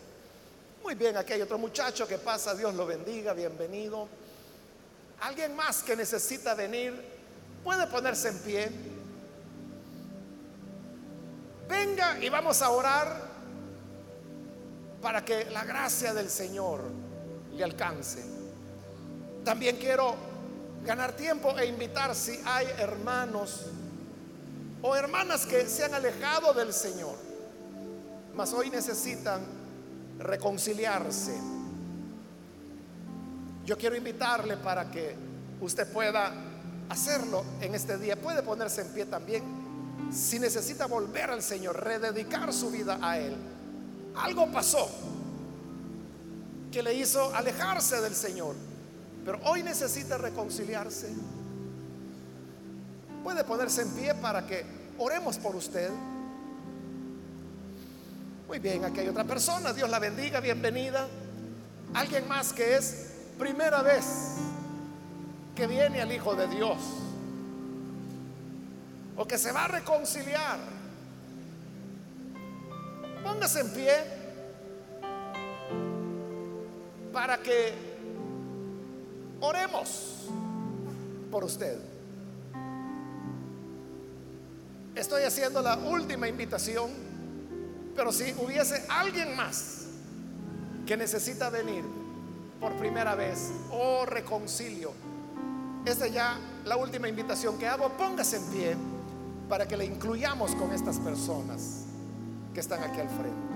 Muy 0.84 0.96
bien, 0.96 1.16
aquí 1.16 1.34
hay 1.34 1.42
otro 1.42 1.58
muchacho 1.58 2.06
que 2.06 2.18
pasa, 2.18 2.54
Dios 2.54 2.74
lo 2.74 2.86
bendiga, 2.86 3.32
bienvenido. 3.34 4.08
Alguien 5.22 5.56
más 5.56 5.82
que 5.82 5.96
necesita 5.96 6.54
venir, 6.56 6.94
puede 7.64 7.88
ponerse 7.88 8.28
en 8.28 8.40
pie. 8.40 8.72
Venga 11.70 12.20
y 12.20 12.28
vamos 12.28 12.62
a 12.62 12.70
orar 12.72 13.22
para 15.02 15.24
que 15.24 15.46
la 15.46 15.64
gracia 15.64 16.14
del 16.14 16.30
Señor 16.30 16.82
le 17.54 17.64
alcance. 17.64 18.43
También 19.44 19.78
quiero 19.78 20.16
ganar 20.86 21.14
tiempo 21.14 21.58
e 21.58 21.66
invitar 21.66 22.16
si 22.16 22.40
hay 22.46 22.68
hermanos 22.78 23.68
o 24.82 24.96
hermanas 24.96 25.46
que 25.46 25.68
se 25.68 25.84
han 25.84 25.94
alejado 25.94 26.54
del 26.54 26.74
Señor, 26.74 27.16
mas 28.36 28.54
hoy 28.54 28.70
necesitan 28.70 29.42
reconciliarse. 30.20 31.34
Yo 33.66 33.78
quiero 33.78 33.96
invitarle 33.96 34.58
para 34.58 34.92
que 34.92 35.16
usted 35.62 35.88
pueda 35.88 36.34
hacerlo 36.90 37.46
en 37.62 37.76
este 37.76 37.98
día. 37.98 38.20
Puede 38.20 38.44
ponerse 38.44 38.82
en 38.82 38.90
pie 38.90 39.06
también. 39.06 39.44
Si 40.12 40.38
necesita 40.38 40.86
volver 40.86 41.32
al 41.32 41.42
Señor, 41.42 41.82
rededicar 41.82 42.52
su 42.52 42.70
vida 42.70 43.00
a 43.02 43.18
Él 43.18 43.36
algo 44.16 44.52
pasó 44.52 44.90
que 46.72 46.84
le 46.84 46.94
hizo 46.94 47.34
alejarse 47.36 48.02
del 48.02 48.16
Señor, 48.16 48.56
pero 49.26 49.40
hoy 49.46 49.64
necesita 49.64 50.18
reconciliarse. 50.18 51.14
Puede 53.24 53.44
ponerse 53.44 53.84
en 53.84 53.92
pie 53.92 54.16
para 54.16 54.46
que 54.46 54.66
oremos 54.98 55.38
por 55.38 55.56
usted. 55.56 55.90
Muy 58.48 58.60
bien, 58.60 58.84
aquí 58.84 59.00
hay 59.00 59.08
otra 59.08 59.24
persona, 59.24 59.74
Dios 59.74 59.90
la 59.90 60.00
bendiga, 60.00 60.40
bienvenida. 60.40 61.08
Alguien 61.94 62.28
más 62.28 62.54
que 62.54 62.76
es 62.76 63.12
primera 63.40 63.82
vez 63.82 64.06
que 65.56 65.68
viene 65.68 66.02
al 66.02 66.12
Hijo 66.12 66.36
de 66.36 66.48
Dios 66.48 66.78
o 69.16 69.26
que 69.26 69.38
se 69.38 69.52
va 69.52 69.66
a 69.66 69.68
reconciliar 69.68 70.74
Póngase 73.24 73.62
en 73.62 73.70
pie 73.70 73.94
para 77.14 77.38
que 77.38 77.93
oremos 79.44 80.30
por 81.30 81.44
usted. 81.44 81.78
Estoy 84.96 85.24
haciendo 85.24 85.62
la 85.62 85.78
última 85.78 86.28
invitación, 86.28 86.92
pero 87.96 88.12
si 88.12 88.34
hubiese 88.40 88.86
alguien 88.90 89.36
más 89.36 89.88
que 90.86 90.96
necesita 90.96 91.50
venir 91.50 91.84
por 92.60 92.74
primera 92.78 93.16
vez 93.16 93.52
o 93.72 94.06
reconcilio, 94.06 94.92
esta 95.86 96.06
es 96.06 96.14
ya 96.14 96.38
la 96.64 96.78
última 96.78 97.10
invitación 97.10 97.58
que 97.58 97.68
hago. 97.68 97.90
Póngase 97.90 98.38
en 98.38 98.46
pie 98.46 98.78
para 99.50 99.68
que 99.68 99.76
le 99.76 99.86
incluyamos 99.86 100.56
con 100.56 100.72
estas 100.72 101.00
personas 101.00 101.84
que 102.54 102.62
están 102.62 102.82
aquí 102.82 103.02
al 103.02 103.10
frente. 103.10 103.53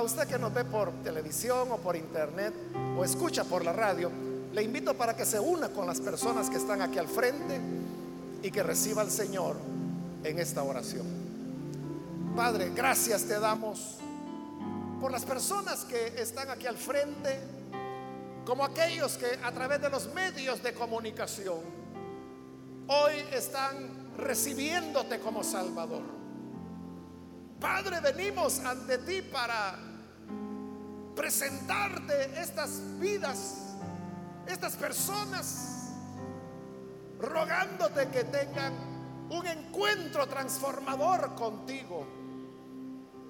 A 0.00 0.02
usted 0.02 0.26
que 0.26 0.38
nos 0.38 0.54
ve 0.54 0.64
por 0.64 0.90
televisión 1.02 1.70
o 1.72 1.76
por 1.76 1.94
internet 1.94 2.54
o 2.96 3.04
escucha 3.04 3.44
por 3.44 3.62
la 3.62 3.74
radio, 3.74 4.10
le 4.50 4.62
invito 4.62 4.94
para 4.94 5.14
que 5.14 5.26
se 5.26 5.38
una 5.38 5.68
con 5.68 5.86
las 5.86 6.00
personas 6.00 6.48
que 6.48 6.56
están 6.56 6.80
aquí 6.80 6.96
al 6.96 7.06
frente 7.06 7.60
y 8.42 8.50
que 8.50 8.62
reciba 8.62 9.02
al 9.02 9.10
Señor 9.10 9.56
en 10.24 10.38
esta 10.38 10.62
oración. 10.62 11.06
Padre, 12.34 12.72
gracias 12.74 13.24
te 13.24 13.38
damos 13.38 13.98
por 15.02 15.12
las 15.12 15.26
personas 15.26 15.84
que 15.84 16.14
están 16.16 16.48
aquí 16.48 16.66
al 16.66 16.78
frente 16.78 17.38
como 18.46 18.64
aquellos 18.64 19.18
que 19.18 19.38
a 19.44 19.52
través 19.52 19.82
de 19.82 19.90
los 19.90 20.14
medios 20.14 20.62
de 20.62 20.72
comunicación 20.72 21.60
hoy 22.86 23.16
están 23.34 24.16
recibiéndote 24.16 25.20
como 25.20 25.44
Salvador. 25.44 26.04
Padre, 27.60 28.00
venimos 28.00 28.60
ante 28.60 28.96
ti 28.96 29.20
para 29.20 29.89
presentarte 31.20 32.40
estas 32.40 32.80
vidas, 32.98 33.76
estas 34.46 34.74
personas, 34.74 35.92
rogándote 37.20 38.08
que 38.08 38.24
tengan 38.24 38.72
un 39.28 39.46
encuentro 39.46 40.26
transformador 40.26 41.34
contigo, 41.34 42.06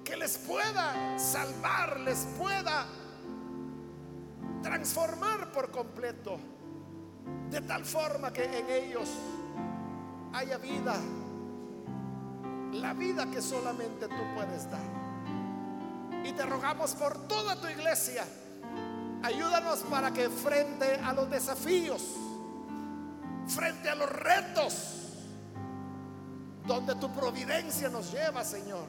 que 0.05 0.15
les 0.15 0.37
pueda 0.37 1.19
salvar, 1.19 1.99
les 1.99 2.25
pueda 2.39 2.87
transformar 4.63 5.51
por 5.51 5.69
completo, 5.69 6.39
de 7.49 7.59
tal 7.59 7.83
forma 7.83 8.31
que 8.31 8.45
en 8.45 8.69
ellos 8.69 9.09
haya 10.31 10.57
vida, 10.57 10.95
la 12.71 12.93
vida 12.93 13.29
que 13.29 13.41
solamente 13.41 14.07
tú 14.07 14.23
puedes 14.33 14.71
dar. 14.71 15.00
Te 16.35 16.45
rogamos 16.45 16.95
por 16.95 17.27
toda 17.27 17.55
tu 17.55 17.67
iglesia, 17.67 18.25
ayúdanos 19.21 19.79
para 19.89 20.11
que 20.11 20.29
frente 20.29 20.95
a 20.95 21.13
los 21.13 21.29
desafíos, 21.29 22.01
frente 23.47 23.89
a 23.89 23.95
los 23.95 24.09
retos, 24.09 24.73
donde 26.65 26.95
tu 26.95 27.11
providencia 27.11 27.89
nos 27.89 28.11
lleva, 28.11 28.43
Señor, 28.43 28.85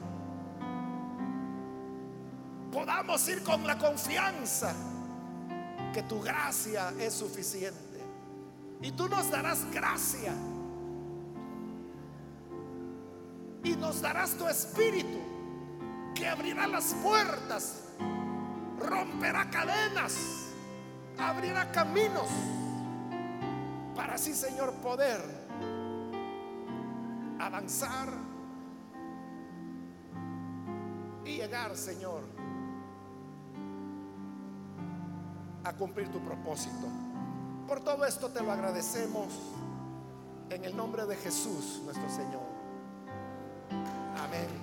podamos 2.71 3.27
ir 3.27 3.43
con 3.43 3.67
la 3.67 3.77
confianza 3.77 4.73
que 5.93 6.01
tu 6.03 6.21
gracia 6.21 6.93
es 6.99 7.13
suficiente. 7.13 7.99
Y 8.81 8.91
tú 8.93 9.07
nos 9.07 9.29
darás 9.29 9.69
gracia. 9.71 10.33
Y 13.63 13.75
nos 13.75 14.01
darás 14.01 14.31
tu 14.31 14.47
espíritu 14.47 15.32
abrirá 16.27 16.67
las 16.67 16.93
puertas, 16.95 17.83
romperá 18.79 19.49
cadenas, 19.49 20.51
abrirá 21.17 21.71
caminos 21.71 22.29
para 23.95 24.15
así, 24.15 24.33
Señor, 24.33 24.73
poder 24.75 25.21
avanzar 27.39 28.09
y 31.25 31.37
llegar, 31.37 31.75
Señor, 31.75 32.23
a 35.63 35.73
cumplir 35.73 36.09
tu 36.09 36.19
propósito. 36.19 36.87
Por 37.67 37.81
todo 37.81 38.05
esto 38.05 38.29
te 38.29 38.41
lo 38.41 38.51
agradecemos 38.51 39.27
en 40.49 40.65
el 40.65 40.75
nombre 40.75 41.05
de 41.05 41.15
Jesús, 41.15 41.81
nuestro 41.85 42.09
Señor. 42.09 42.43
Amén. 44.17 44.62